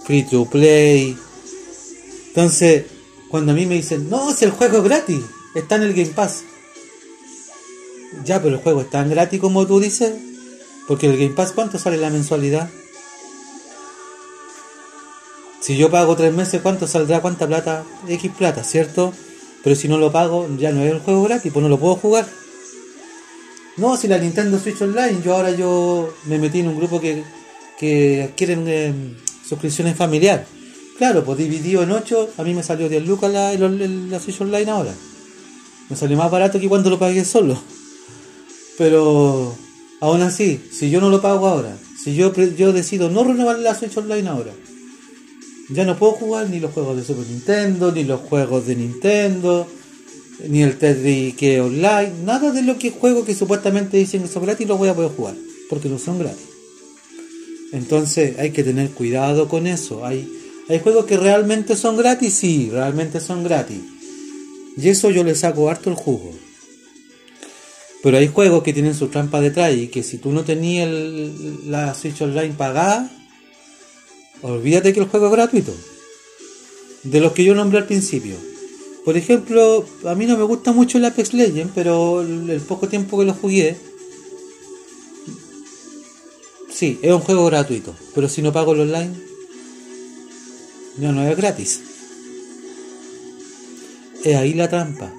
free 0.06 0.24
to 0.24 0.46
play. 0.46 1.16
Entonces, 2.28 2.86
cuando 3.30 3.52
a 3.52 3.56
mí 3.56 3.68
me 3.68 3.76
dicen, 3.76 4.10
no, 4.10 4.34
si 4.34 4.46
el 4.46 4.52
juego 4.52 4.78
es 4.78 4.84
gratis, 4.84 5.20
está 5.54 5.76
en 5.76 5.84
el 5.84 5.94
Game 5.94 6.10
Pass. 6.10 6.44
Ya, 8.26 8.42
pero 8.42 8.56
el 8.56 8.62
juego 8.62 8.82
es 8.82 8.90
tan 8.90 9.10
gratis 9.10 9.40
como 9.40 9.68
tú 9.68 9.80
dices, 9.80 10.14
porque 10.88 11.08
el 11.08 11.18
Game 11.18 11.36
Pass, 11.36 11.52
¿cuánto 11.52 11.78
sale 11.78 11.98
la 11.98 12.10
mensualidad? 12.10 12.70
Si 15.62 15.78
yo 15.78 15.90
pago 15.90 16.16
tres 16.16 16.34
meses, 16.34 16.62
¿cuánto 16.62 16.88
saldrá? 16.88 17.22
¿Cuánta 17.22 17.48
plata? 17.48 17.86
X 18.08 18.32
plata, 18.38 18.64
¿cierto? 18.64 19.14
Pero 19.64 19.76
si 19.76 19.88
no 19.88 19.98
lo 19.98 20.12
pago, 20.12 20.48
ya 20.58 20.72
no 20.72 20.84
es 20.84 20.92
el 20.92 21.00
juego 21.00 21.24
gratis, 21.24 21.52
pues 21.52 21.64
no 21.64 21.70
lo 21.70 21.80
puedo 21.80 21.96
jugar. 21.96 22.28
No, 23.78 23.98
si 23.98 24.08
la 24.08 24.20
Nintendo 24.20 24.60
Switch 24.60 24.82
Online, 24.82 25.22
yo 25.24 25.36
ahora 25.36 25.52
yo 25.52 26.14
me 26.26 26.38
metí 26.38 26.60
en 26.60 26.68
un 26.68 26.78
grupo 26.78 27.00
que, 27.00 27.24
que 27.80 28.24
adquieren 28.24 28.66
eh, 28.68 28.94
suscripciones 29.48 29.96
familiar. 29.96 30.46
Claro, 30.98 31.24
pues 31.24 31.40
dividido 31.40 31.82
en 31.82 31.92
8, 31.92 32.34
a 32.38 32.44
mí 32.44 32.54
me 32.54 32.62
salió 32.62 32.88
10 32.88 33.08
lucas 33.08 33.32
la, 33.32 33.54
la 33.54 34.20
Switch 34.20 34.42
Online 34.42 34.70
ahora. 34.70 34.94
Me 35.90 35.96
salió 35.96 36.18
más 36.18 36.30
barato 36.30 36.60
que 36.60 36.70
cuando 36.70 36.90
lo 36.90 37.00
pagué 37.00 37.26
solo. 37.26 37.60
Pero 38.78 39.56
aún 40.02 40.22
así, 40.22 40.62
si 40.72 40.90
yo 40.90 41.02
no 41.02 41.10
lo 41.10 41.22
pago 41.22 41.48
ahora, 41.48 41.76
si 42.02 42.16
yo, 42.16 42.34
yo 42.34 42.74
decido 42.74 43.10
no 43.10 43.24
renovar 43.24 43.60
la 43.60 43.74
Switch 43.76 43.98
Online 43.98 44.30
ahora, 44.30 44.52
ya 45.74 45.86
no 45.86 45.98
puedo 45.98 46.14
jugar 46.14 46.50
ni 46.50 46.60
los 46.60 46.72
juegos 46.72 46.98
de 46.98 47.04
Super 47.04 47.28
Nintendo, 47.28 47.92
ni 47.92 48.04
los 48.04 48.22
juegos 48.22 48.68
de 48.68 48.76
Nintendo, 48.76 49.68
ni 50.48 50.62
el 50.62 50.78
Tetris 50.78 51.36
que 51.36 51.62
online, 51.62 52.14
nada 52.24 52.52
de 52.52 52.62
lo 52.62 52.78
que 52.78 52.92
juego 52.92 53.26
que 53.26 53.34
supuestamente 53.34 53.98
dicen 53.98 54.22
que 54.22 54.28
son 54.28 54.44
gratis 54.44 54.68
los 54.68 54.78
voy 54.78 54.90
a 54.90 54.94
poder 54.94 55.12
jugar, 55.12 55.36
porque 55.70 55.90
no 55.90 55.98
son 55.98 56.20
gratis. 56.20 56.48
Entonces 57.72 58.38
hay 58.38 58.52
que 58.52 58.64
tener 58.64 58.92
cuidado 58.92 59.48
con 59.48 59.66
eso. 59.66 60.06
Hay, 60.06 60.32
hay 60.70 60.80
juegos 60.80 61.06
que 61.06 61.18
realmente 61.18 61.76
son 61.76 61.98
gratis, 61.98 62.36
sí, 62.36 62.70
realmente 62.72 63.20
son 63.20 63.44
gratis. 63.44 63.80
Y 64.78 64.90
eso 64.90 65.10
yo 65.10 65.24
le 65.24 65.36
saco 65.36 65.70
harto 65.70 65.90
el 65.90 65.96
jugo. 65.96 66.32
Pero 68.04 68.18
hay 68.18 68.28
juegos 68.28 68.64
que 68.64 68.74
tienen 68.74 68.94
su 68.94 69.08
trampa 69.08 69.40
detrás 69.40 69.74
y 69.74 69.88
que 69.88 70.04
si 70.04 70.18
tú 70.18 70.32
no 70.32 70.44
tenías 70.44 70.90
la 71.66 71.96
Switch 71.96 72.22
Online 72.22 72.54
pagada, 72.54 73.10
olvídate 74.44 74.94
que 74.94 75.00
el 75.00 75.08
juego 75.08 75.28
es 75.28 75.32
gratuito. 75.32 75.74
De 77.04 77.20
los 77.20 77.34
que 77.34 77.44
yo 77.44 77.56
nombré 77.56 77.80
al 77.80 77.88
principio. 77.88 78.36
Por 79.04 79.18
ejemplo, 79.18 79.86
a 80.06 80.16
mí 80.16 80.26
no 80.26 80.38
me 80.38 80.44
gusta 80.44 80.72
mucho 80.72 80.98
el 80.98 81.06
Apex 81.06 81.34
Legends, 81.34 81.74
pero 81.76 82.22
el, 82.22 82.62
poco 82.62 82.88
tiempo 82.88 83.20
que 83.20 83.26
lo 83.26 83.34
jugué, 83.34 83.76
sí, 86.72 87.00
es 87.02 87.12
un 87.12 87.20
juego 87.20 87.46
gratuito. 87.48 87.94
Pero 88.16 88.30
si 88.30 88.42
no 88.42 88.54
pago 88.54 88.74
el 88.74 88.82
online, 88.82 89.14
ya 91.00 91.12
no 91.12 91.28
es 91.28 91.36
gratis. 91.36 91.82
Es 94.24 94.36
ahí 94.36 94.54
la 94.54 94.70
trampa. 94.70 95.12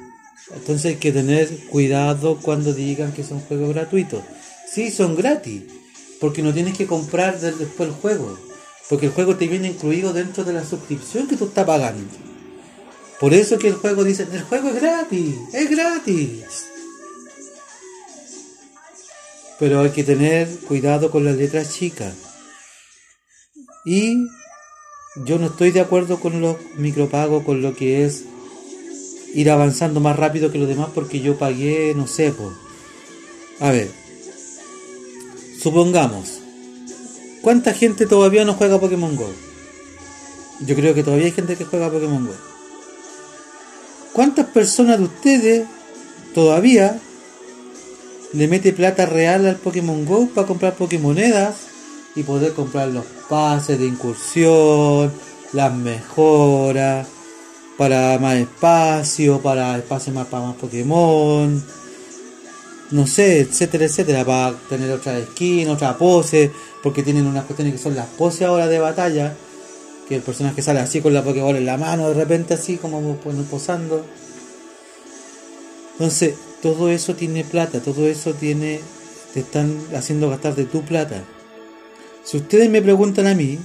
Entonces 0.55 0.93
hay 0.93 0.97
que 0.97 1.13
tener 1.13 1.49
cuidado 1.69 2.39
cuando 2.41 2.73
digan 2.73 3.13
que 3.13 3.25
son 3.25 3.41
juegos 3.41 3.75
gratuitos. 3.75 4.23
Sí, 4.71 4.91
son 4.91 5.15
gratis, 5.15 5.63
porque 6.21 6.43
no 6.43 6.55
tienes 6.55 6.77
que 6.77 6.87
comprar 6.87 7.39
después 7.39 7.91
el 7.91 7.95
juego. 7.95 8.39
Porque 8.89 9.07
el 9.07 9.13
juego 9.13 9.37
te 9.37 9.49
viene 9.49 9.69
incluido 9.69 10.13
dentro 10.13 10.45
de 10.45 10.53
la 10.53 10.65
suscripción 10.65 11.27
que 11.27 11.37
tú 11.37 11.47
estás 11.47 11.65
pagando. 11.65 12.05
Por 13.19 13.33
eso 13.33 13.59
que 13.59 13.69
el 13.69 13.75
juego 13.75 14.05
dice, 14.05 14.27
el 14.31 14.43
juego 14.43 14.69
es 14.69 14.75
gratis, 14.75 15.35
es 15.53 15.71
gratis. 15.71 16.67
Pero 19.59 19.81
hay 19.81 19.91
que 19.91 20.05
tener 20.05 20.49
cuidado 20.69 21.11
con 21.11 21.25
las 21.25 21.37
letras 21.37 21.73
chicas. 21.73 22.15
Y 23.87 24.27
yo 25.25 25.39
no 25.39 25.47
estoy 25.47 25.71
de 25.71 25.81
acuerdo 25.81 26.19
con 26.21 26.41
los 26.41 26.57
micropagos, 26.77 27.45
con 27.45 27.63
lo 27.63 27.75
que 27.75 28.05
es 28.05 28.25
ir 29.35 29.51
avanzando 29.51 30.01
más 30.01 30.17
rápido 30.17 30.51
que 30.51 30.59
los 30.59 30.69
demás 30.69 30.89
porque 30.95 31.21
yo 31.21 31.39
pagué, 31.39 31.95
no 31.95 32.07
sé. 32.07 32.35
A 33.61 33.71
ver, 33.71 33.91
supongamos, 35.61 36.41
¿cuánta 37.45 37.75
gente 37.75 38.07
todavía 38.07 38.45
no 38.45 38.55
juega 38.55 38.81
Pokémon 38.81 39.15
Go? 39.15 39.31
Yo 40.67 40.75
creo 40.75 40.95
que 40.95 41.05
todavía 41.05 41.27
hay 41.27 41.33
gente 41.33 41.57
que 41.57 41.67
juega 41.67 41.91
Pokémon 41.91 42.27
Go. 42.27 42.33
¿Cuántas 44.15 44.47
personas 44.47 44.99
de 44.99 45.05
ustedes 45.05 45.67
todavía 46.35 46.99
le 48.33 48.49
mete 48.49 48.73
plata 48.73 49.05
real 49.07 49.47
al 49.47 49.57
Pokémon 49.57 50.07
Go 50.07 50.29
para 50.29 50.47
comprar 50.47 50.75
Pokémonedas 50.75 51.57
y 52.17 52.23
poder 52.23 52.55
comprar 52.55 52.89
los 52.89 53.05
pases 53.29 53.79
de 53.79 53.87
incursión, 53.87 55.13
las 55.53 55.75
mejoras, 55.75 57.07
para 57.77 58.19
más 58.19 58.37
espacio, 58.37 59.41
para 59.41 59.77
espacio 59.77 60.13
más 60.13 60.27
para 60.29 60.47
más 60.47 60.57
Pokémon, 60.57 61.63
no 62.91 63.07
sé, 63.07 63.41
etcétera, 63.41 63.85
etcétera, 63.87 64.25
para 64.25 64.57
tener 64.69 64.91
otra 64.91 65.21
skin, 65.21 65.69
otra 65.69 65.97
pose, 65.97 66.51
porque 66.83 67.03
tienen 67.03 67.27
unas 67.27 67.45
cuestiones 67.45 67.75
que 67.75 67.79
son 67.79 67.95
las 67.95 68.07
poses 68.07 68.43
ahora 68.43 68.67
de 68.69 68.79
batalla, 68.79 69.35
que 70.09 70.17
el 70.17 70.23
personaje 70.23 70.63
sale 70.63 70.81
así 70.81 71.01
con 71.01 71.15
la 71.15 71.25
Pokéball 71.25 71.57
en 71.57 71.67
la 71.67 71.79
mano, 71.79 72.09
de 72.09 72.15
repente 72.15 72.55
así 72.55 72.77
como 72.77 73.17
posando. 73.17 74.05
Entonces, 75.93 76.35
todo 76.61 76.91
eso 76.91 77.15
tiene 77.15 77.45
plata, 77.45 77.81
todo 77.81 78.07
eso 78.07 78.35
tiene, 78.35 78.81
te 79.33 79.41
están 79.41 79.81
haciendo 79.95 80.29
gastar 80.29 80.55
de 80.55 80.65
tu 80.65 80.83
plata. 80.83 81.25
Si 82.23 82.37
ustedes 82.37 82.69
me 82.69 82.83
preguntan 82.83 83.27
a 83.27 83.35
mí, 83.35 83.59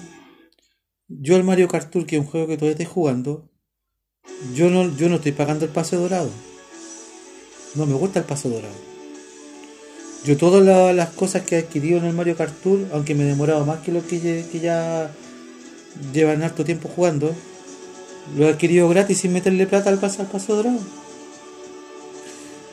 yo 1.08 1.36
el 1.36 1.44
Mario 1.44 1.68
Kart 1.68 1.90
Tour, 1.92 2.06
que 2.06 2.18
es 2.18 2.22
un 2.22 2.28
juego 2.28 2.48
que 2.48 2.56
todavía 2.56 2.74
estoy 2.74 2.86
jugando, 2.86 3.50
yo 4.54 4.70
no, 4.70 4.96
yo 4.96 5.10
no 5.10 5.16
estoy 5.16 5.32
pagando 5.32 5.66
el 5.66 5.72
pase 5.72 5.96
dorado. 5.96 6.30
No 7.76 7.86
me 7.86 7.96
gusta 7.96 8.20
el 8.20 8.26
pase 8.26 8.50
dorado. 8.50 8.89
Yo 10.26 10.38
todas 10.38 10.96
las 10.96 11.10
cosas 11.10 11.44
que 11.44 11.56
he 11.56 11.60
adquirido 11.60 11.98
en 12.00 12.06
el 12.06 12.14
Mario 12.14 12.36
Kart 12.36 12.54
Tour, 12.62 12.80
aunque 12.94 13.16
me 13.16 13.24
he 13.24 13.28
demorado 13.28 13.66
más 13.66 13.80
que 13.80 13.92
lo 13.92 14.06
que, 14.06 14.46
que 14.52 14.60
ya 14.60 15.12
llevan 16.14 16.44
harto 16.44 16.66
tiempo 16.66 16.90
jugando, 16.90 17.34
lo 18.38 18.48
he 18.48 18.50
adquirido 18.52 18.90
gratis 18.90 19.20
sin 19.20 19.34
meterle 19.34 19.66
plata 19.66 19.90
al 19.90 19.98
pase, 19.98 20.22
al 20.22 20.28
pase 20.28 20.52
dorado. 20.52 20.80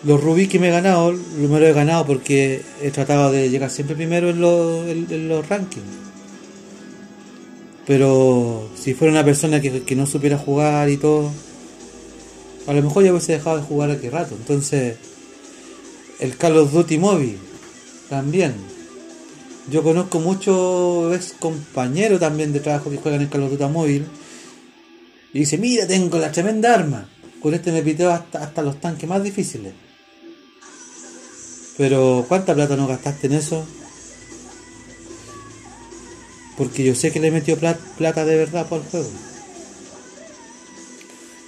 Los 0.05 0.23
rubí 0.23 0.49
que 0.49 0.59
me 0.59 0.69
he 0.69 0.71
ganado, 0.71 1.13
lo 1.13 1.49
me 1.49 1.61
lo 1.61 1.67
he 1.67 1.73
ganado 1.73 2.07
porque 2.07 2.63
he 2.83 2.91
tratado 2.91 3.33
de 3.33 3.49
llegar 3.49 3.71
siempre 3.71 3.97
primero 3.97 4.31
en 4.31 4.41
los, 4.41 4.87
en 4.89 5.29
los 5.29 5.49
rankings. 5.49 6.07
Pero 7.87 8.69
si 8.75 8.95
fuera 8.95 9.13
una 9.13 9.25
persona 9.25 9.61
que, 9.61 9.97
no 9.97 10.07
supiera 10.07 10.37
jugar 10.37 10.91
y 10.91 10.97
todo, 10.97 11.31
a 12.67 12.73
lo 12.73 12.83
mejor 12.83 13.05
ya 13.05 13.13
hubiese 13.13 13.33
dejado 13.33 13.59
de 13.59 13.63
jugar 13.63 13.93
aquí 13.93 14.09
rato. 14.09 14.35
Entonces, 14.35 14.97
el 16.19 16.37
Call 16.37 16.57
of 16.59 16.73
Duty 16.73 16.99
Mobile 16.99 17.39
también. 18.09 18.55
Yo 19.71 19.83
conozco 19.83 20.21
muchos 20.21 21.15
ex 21.15 21.35
compañeros 21.39 22.21
también 22.21 22.53
de 22.53 22.61
trabajo 22.61 22.91
que 22.91 22.99
juegan 22.99 23.21
en 23.21 23.29
Call 23.29 23.51
Duty 23.51 23.65
Mobile. 23.65 24.07
Y 25.33 25.41
dice, 25.41 25.59
mira, 25.59 25.87
tengo 25.87 26.19
la 26.19 26.31
tremenda 26.31 26.73
arma. 26.73 27.09
Con 27.43 27.53
este 27.53 27.73
me 27.73 27.83
piteo 27.83 28.11
hasta, 28.11 28.43
hasta 28.43 28.63
los 28.63 28.81
tanques 28.81 29.09
más 29.09 29.23
difíciles. 29.23 29.75
Pero, 31.77 32.25
¿cuánta 32.29 32.55
plata 32.55 32.77
no 32.77 32.87
gastaste 32.87 33.27
en 33.27 33.35
eso? 33.35 33.67
Porque 36.57 36.85
yo 36.85 36.95
sé 36.95 37.13
que 37.13 37.21
le 37.21 37.31
metió 37.31 37.59
plata 37.59 38.25
de 38.25 38.37
verdad 38.37 38.67
por 38.67 38.81
el 38.81 38.87
juego. 38.87 39.11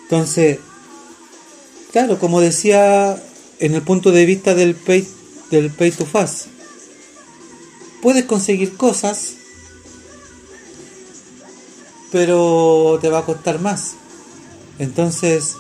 Entonces, 0.02 0.58
claro, 1.92 2.18
como 2.18 2.40
decía 2.40 3.18
en 3.60 3.74
el 3.74 3.82
punto 3.82 4.12
de 4.12 4.24
vista 4.24 4.54
del 4.54 4.74
pay, 4.74 5.06
del 5.50 5.70
pay 5.70 5.90
to 5.90 6.06
fast, 6.06 6.46
puedes 8.02 8.24
conseguir 8.24 8.76
cosas, 8.76 9.34
pero 12.12 12.98
te 13.00 13.08
va 13.08 13.18
a 13.20 13.24
costar 13.24 13.60
más. 13.60 13.94
Entonces, 14.78 15.54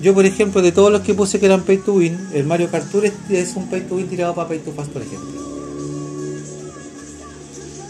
yo 0.00 0.14
por 0.14 0.26
ejemplo, 0.26 0.62
de 0.62 0.72
todos 0.72 0.92
los 0.92 1.02
que 1.02 1.14
puse 1.14 1.40
que 1.40 1.46
eran 1.46 1.62
pay 1.62 1.78
to 1.78 1.94
win, 1.94 2.18
el 2.32 2.44
Mario 2.44 2.70
Kart 2.70 2.90
Tour 2.90 3.04
es 3.06 3.56
un 3.56 3.68
pay 3.68 3.82
to 3.82 3.96
win 3.96 4.08
tirado 4.08 4.34
para 4.34 4.48
pay 4.48 4.58
to 4.58 4.72
fast, 4.72 4.90
por 4.90 5.02
ejemplo. 5.02 5.52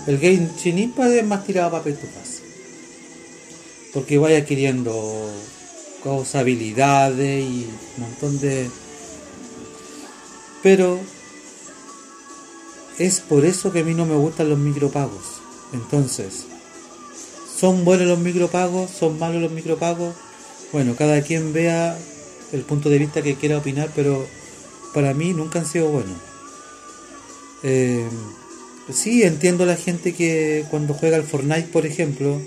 El 0.07 0.19
game 0.19 0.49
Impact 0.65 1.13
es 1.13 1.25
más 1.25 1.45
tirado 1.45 1.71
para 1.71 1.85
Petufas. 1.85 2.43
Porque 3.93 4.19
vaya 4.19 4.39
adquiriendo 4.39 5.31
habilidades 6.35 7.45
y 7.45 7.69
un 7.97 8.03
montón 8.03 8.41
de. 8.41 8.69
Pero 10.63 11.01
es 12.99 13.21
por 13.21 13.45
eso 13.45 13.73
que 13.73 13.81
a 13.81 13.85
mí 13.85 13.95
no 13.95 14.07
me 14.07 14.15
gustan 14.15 14.49
los 14.49 14.59
micropagos. 14.59 15.41
Entonces, 15.73 16.47
¿son 17.59 17.85
buenos 17.85 18.07
los 18.07 18.19
micropagos? 18.19 18.91
¿Son 18.91 19.19
malos 19.19 19.43
los 19.43 19.53
micropagos? 19.53 20.15
Bueno, 20.73 20.95
cada 20.97 21.23
quien 21.23 21.53
vea 21.53 21.99
el 22.53 22.63
punto 22.63 22.91
de 22.91 22.99
vista 22.99 23.23
que 23.23 23.37
quiera 23.37 23.59
opinar, 23.59 23.91
pero 23.95 24.27
para 24.95 25.15
mí 25.15 25.33
nunca 25.33 25.59
han 25.59 25.67
sido 25.67 25.89
buenos. 25.89 26.17
Eh, 27.63 28.07
Sí, 28.91 29.23
entiendo 29.23 29.63
a 29.63 29.67
la 29.67 29.77
gente 29.77 30.13
que 30.13 30.65
cuando 30.71 30.93
juega 30.95 31.17
al 31.17 31.23
Fortnite, 31.23 31.69
por 31.73 31.87
ejemplo, 31.87 32.41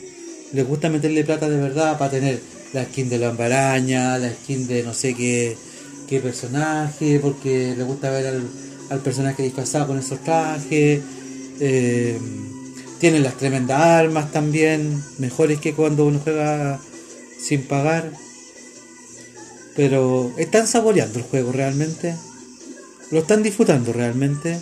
les 0.52 0.68
gusta 0.68 0.90
meterle 0.90 1.24
plata 1.24 1.50
de 1.50 1.58
verdad 1.58 1.98
para 1.98 2.12
tener 2.12 2.42
la 2.74 2.84
skin 2.86 3.10
de 3.10 3.20
la 3.20 3.30
ambaraña, 3.30 4.18
la 4.18 4.32
skin 4.32 4.68
de 4.68 4.84
no 4.84 4.94
sé 4.94 5.16
qué, 5.16 5.56
qué 6.08 6.20
personaje, 6.20 7.20
porque 7.20 7.74
les 7.78 7.86
gusta 7.86 8.10
ver 8.10 8.42
al, 8.90 9.00
personaje 9.00 9.44
disfrazado 9.44 9.88
con 9.88 10.00
esos 10.00 10.24
trajes. 10.24 11.02
Eh, 11.60 12.20
tienen 13.00 13.24
las 13.24 13.38
tremendas 13.38 13.80
armas 13.82 14.32
también, 14.32 15.04
mejores 15.18 15.60
que 15.60 15.74
cuando 15.74 16.06
uno 16.06 16.20
juega 16.24 16.80
sin 17.40 17.64
pagar. 17.64 18.12
Pero 19.76 20.32
están 20.38 20.68
saboreando 20.68 21.20
el 21.20 21.26
juego 21.26 21.52
realmente. 21.52 22.16
Lo 23.12 23.20
están 23.20 23.44
disfrutando 23.44 23.92
realmente. 23.92 24.60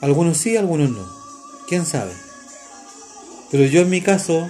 Algunos 0.00 0.38
sí, 0.38 0.56
algunos 0.56 0.90
no. 0.90 1.06
¿Quién 1.68 1.86
sabe? 1.86 2.12
Pero 3.50 3.64
yo 3.64 3.82
en 3.82 3.90
mi 3.90 4.00
caso, 4.00 4.48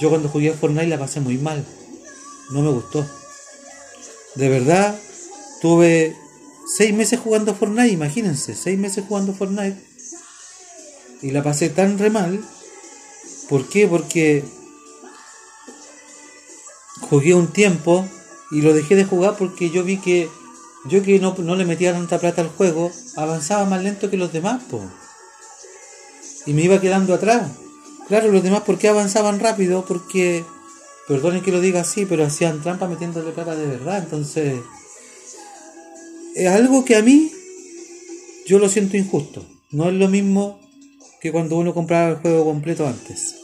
yo 0.00 0.10
cuando 0.10 0.28
jugué 0.28 0.50
a 0.50 0.54
Fortnite 0.54 0.88
la 0.88 0.98
pasé 0.98 1.20
muy 1.20 1.38
mal. 1.38 1.64
No 2.50 2.62
me 2.62 2.70
gustó. 2.70 3.06
De 4.36 4.48
verdad, 4.48 4.98
tuve 5.60 6.16
seis 6.76 6.94
meses 6.94 7.20
jugando 7.20 7.54
Fortnite, 7.54 7.88
imagínense, 7.88 8.54
seis 8.54 8.78
meses 8.78 9.04
jugando 9.08 9.34
Fortnite. 9.34 9.76
Y 11.22 11.30
la 11.30 11.42
pasé 11.42 11.70
tan 11.70 11.98
re 11.98 12.10
mal. 12.10 12.44
¿Por 13.48 13.68
qué? 13.68 13.86
Porque 13.86 14.44
jugué 17.00 17.34
un 17.34 17.48
tiempo 17.48 18.06
y 18.50 18.62
lo 18.62 18.74
dejé 18.74 18.94
de 18.94 19.04
jugar 19.04 19.36
porque 19.36 19.70
yo 19.70 19.84
vi 19.84 19.98
que 19.98 20.28
yo 20.88 21.02
que 21.02 21.18
no, 21.18 21.34
le 21.56 21.64
metía 21.64 21.92
tanta 21.92 22.18
plata 22.18 22.42
al 22.42 22.48
juego, 22.48 22.92
avanzaba 23.16 23.64
más 23.64 23.82
lento 23.82 24.08
que 24.08 24.16
los 24.16 24.32
demás, 24.32 24.62
po. 24.70 24.80
Y 26.46 26.52
me 26.52 26.62
iba 26.62 26.80
quedando 26.80 27.14
atrás. 27.14 27.50
Claro, 28.06 28.30
los 28.30 28.42
demás, 28.42 28.62
¿por 28.62 28.78
qué 28.78 28.88
avanzaban 28.88 29.40
rápido? 29.40 29.84
Porque, 29.84 30.44
perdonen 31.06 31.42
que 31.42 31.52
lo 31.52 31.60
diga 31.60 31.80
así, 31.80 32.06
pero 32.06 32.24
hacían 32.24 32.62
trampa 32.62 32.88
metiéndole 32.88 33.32
plata 33.32 33.54
de 33.54 33.66
verdad. 33.66 34.02
Entonces, 34.02 34.60
es 36.34 36.48
algo 36.48 36.84
que 36.84 36.96
a 36.96 37.02
mí, 37.02 37.32
yo 38.46 38.58
lo 38.58 38.68
siento 38.68 38.96
injusto. 38.96 39.44
No 39.70 39.88
es 39.88 39.94
lo 39.94 40.08
mismo 40.08 40.60
que 41.20 41.32
cuando 41.32 41.56
uno 41.56 41.74
compraba 41.74 42.10
el 42.10 42.16
juego 42.16 42.44
completo 42.44 42.86
antes. 42.86 43.36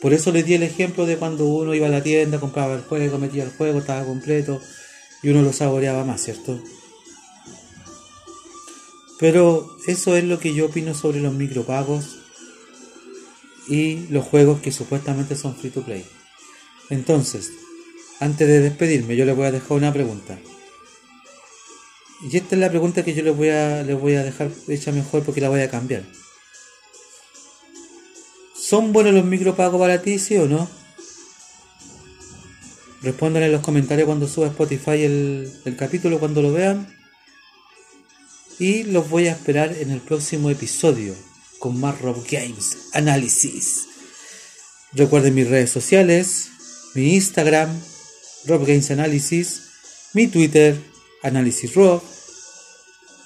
Por 0.00 0.12
eso 0.12 0.32
les 0.32 0.44
di 0.44 0.54
el 0.54 0.62
ejemplo 0.62 1.06
de 1.06 1.16
cuando 1.16 1.46
uno 1.46 1.74
iba 1.74 1.86
a 1.86 1.90
la 1.90 2.02
tienda, 2.02 2.38
compraba 2.38 2.74
el 2.74 2.82
juego, 2.82 3.18
metía 3.18 3.44
el 3.44 3.50
juego, 3.50 3.78
estaba 3.78 4.04
completo 4.04 4.60
y 5.22 5.30
uno 5.30 5.40
lo 5.40 5.52
saboreaba 5.52 6.04
más, 6.04 6.22
¿cierto? 6.22 6.60
Pero 9.18 9.66
eso 9.86 10.16
es 10.16 10.24
lo 10.24 10.38
que 10.38 10.52
yo 10.52 10.66
opino 10.66 10.92
sobre 10.94 11.20
los 11.20 11.32
micropagos 11.32 12.18
y 13.68 14.06
los 14.08 14.26
juegos 14.26 14.60
que 14.60 14.72
supuestamente 14.72 15.36
son 15.36 15.56
free 15.56 15.70
to 15.70 15.82
play. 15.82 16.04
Entonces, 16.90 17.50
antes 18.20 18.46
de 18.46 18.60
despedirme, 18.60 19.16
yo 19.16 19.24
les 19.24 19.36
voy 19.36 19.46
a 19.46 19.52
dejar 19.52 19.72
una 19.76 19.92
pregunta. 19.92 20.38
Y 22.30 22.36
esta 22.36 22.54
es 22.54 22.60
la 22.60 22.70
pregunta 22.70 23.04
que 23.04 23.14
yo 23.14 23.22
les 23.22 23.36
voy 23.36 23.50
a, 23.50 23.82
les 23.82 23.98
voy 24.00 24.14
a 24.14 24.22
dejar 24.22 24.50
hecha 24.68 24.92
mejor 24.92 25.22
porque 25.22 25.40
la 25.40 25.48
voy 25.48 25.60
a 25.60 25.70
cambiar. 25.70 26.04
¿Son 28.56 28.92
buenos 28.92 29.12
los 29.12 29.24
micropagos 29.24 29.78
para 29.78 30.00
ti, 30.00 30.18
sí 30.18 30.36
o 30.36 30.46
no? 30.46 30.68
Respondan 33.02 33.42
en 33.42 33.52
los 33.52 33.60
comentarios 33.60 34.06
cuando 34.06 34.26
suba 34.26 34.46
Spotify 34.46 35.02
el, 35.02 35.52
el 35.64 35.76
capítulo, 35.76 36.18
cuando 36.18 36.40
lo 36.40 36.52
vean 36.52 36.88
y 38.58 38.84
los 38.84 39.10
voy 39.10 39.26
a 39.26 39.32
esperar 39.32 39.74
en 39.78 39.90
el 39.90 40.00
próximo 40.00 40.50
episodio 40.50 41.14
con 41.58 41.78
más 41.78 42.00
Rob 42.00 42.24
Games 42.30 42.88
Análisis. 42.92 43.86
Recuerden 44.92 45.34
mis 45.34 45.48
redes 45.48 45.70
sociales, 45.70 46.50
mi 46.94 47.14
Instagram, 47.14 47.70
Rob 48.46 48.66
Games 48.66 48.90
Análisis, 48.90 49.62
mi 50.12 50.28
Twitter, 50.28 50.78
Análisis 51.22 51.74
Rob, 51.74 52.02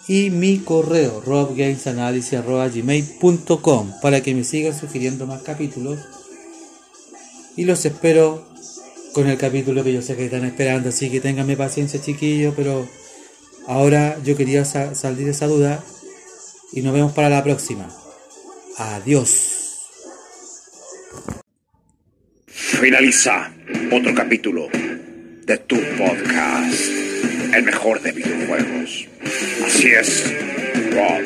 y 0.09 0.31
mi 0.31 0.59
correo, 0.59 1.21
robgamesanalysis.gmail.com 1.21 3.93
para 4.01 4.23
que 4.23 4.35
me 4.35 4.43
sigan 4.43 4.77
sugiriendo 4.79 5.27
más 5.27 5.43
capítulos. 5.43 5.99
Y 7.57 7.65
los 7.65 7.85
espero 7.85 8.49
con 9.13 9.29
el 9.29 9.37
capítulo 9.37 9.85
que 9.85 9.93
yo 9.93 10.01
sé 10.01 10.17
que 10.17 10.25
están 10.25 10.47
esperando. 10.47 10.89
Así 10.89 11.11
que 11.11 11.21
ténganme 11.21 11.59
paciencia, 11.59 12.01
chiquillos, 12.01 12.55
pero 12.57 12.89
ahora 13.67 14.19
yo 14.25 14.35
quería 14.35 14.65
salir 14.65 15.27
de 15.27 15.33
esa 15.33 15.47
duda 15.47 15.85
y 16.73 16.81
nos 16.81 16.95
vemos 16.95 17.13
para 17.13 17.29
la 17.29 17.45
próxima. 17.45 17.95
Adiós. 18.79 19.58
Finaliza 22.81 23.51
otro 23.91 24.15
capítulo 24.15 24.69
de 25.45 25.59
tu 25.59 25.77
podcast, 25.97 26.81
el 27.53 27.65
mejor 27.65 28.01
de 28.01 28.13
videojuegos. 28.13 29.09
Así 29.67 29.89
es, 29.89 30.33
Rob 30.93 31.25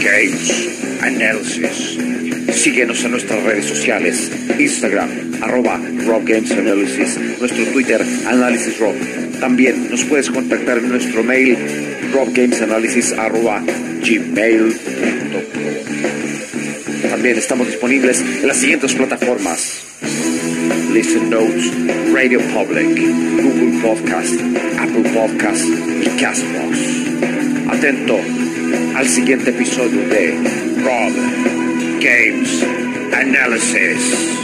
Games 0.00 1.02
Analysis. 1.02 1.98
Síguenos 2.52 3.04
en 3.04 3.12
nuestras 3.12 3.44
redes 3.44 3.66
sociales, 3.66 4.32
Instagram, 4.58 5.08
arroba 5.40 5.80
Rob 6.04 6.24
Games 6.24 6.50
Analysis, 6.50 7.16
nuestro 7.38 7.64
Twitter, 7.66 8.04
Análisis 8.26 8.76
Rob. 8.80 8.96
También 9.38 9.88
nos 9.88 10.04
puedes 10.04 10.30
contactar 10.30 10.78
en 10.78 10.88
nuestro 10.88 11.22
mail, 11.22 11.56
robgamesanalysis 12.12 13.12
arroba 13.12 13.62
gmail.com. 14.02 15.42
También 17.08 17.38
estamos 17.38 17.68
disponibles 17.68 18.20
en 18.20 18.48
las 18.48 18.56
siguientes 18.56 18.94
plataformas. 18.94 19.89
Listen 20.92 21.30
Notes, 21.30 21.70
Radio 22.12 22.40
Public, 22.52 22.88
Google 23.42 23.80
Podcast, 23.82 24.40
Apple 24.78 25.04
Podcast 25.12 25.64
y 25.66 26.08
Castbox. 26.20 26.78
Atento 27.68 28.18
al 28.96 29.08
siguiente 29.08 29.50
episodio 29.50 30.06
de 30.08 30.32
Rob 30.82 31.12
Games 32.00 32.64
Analysis. 33.12 34.39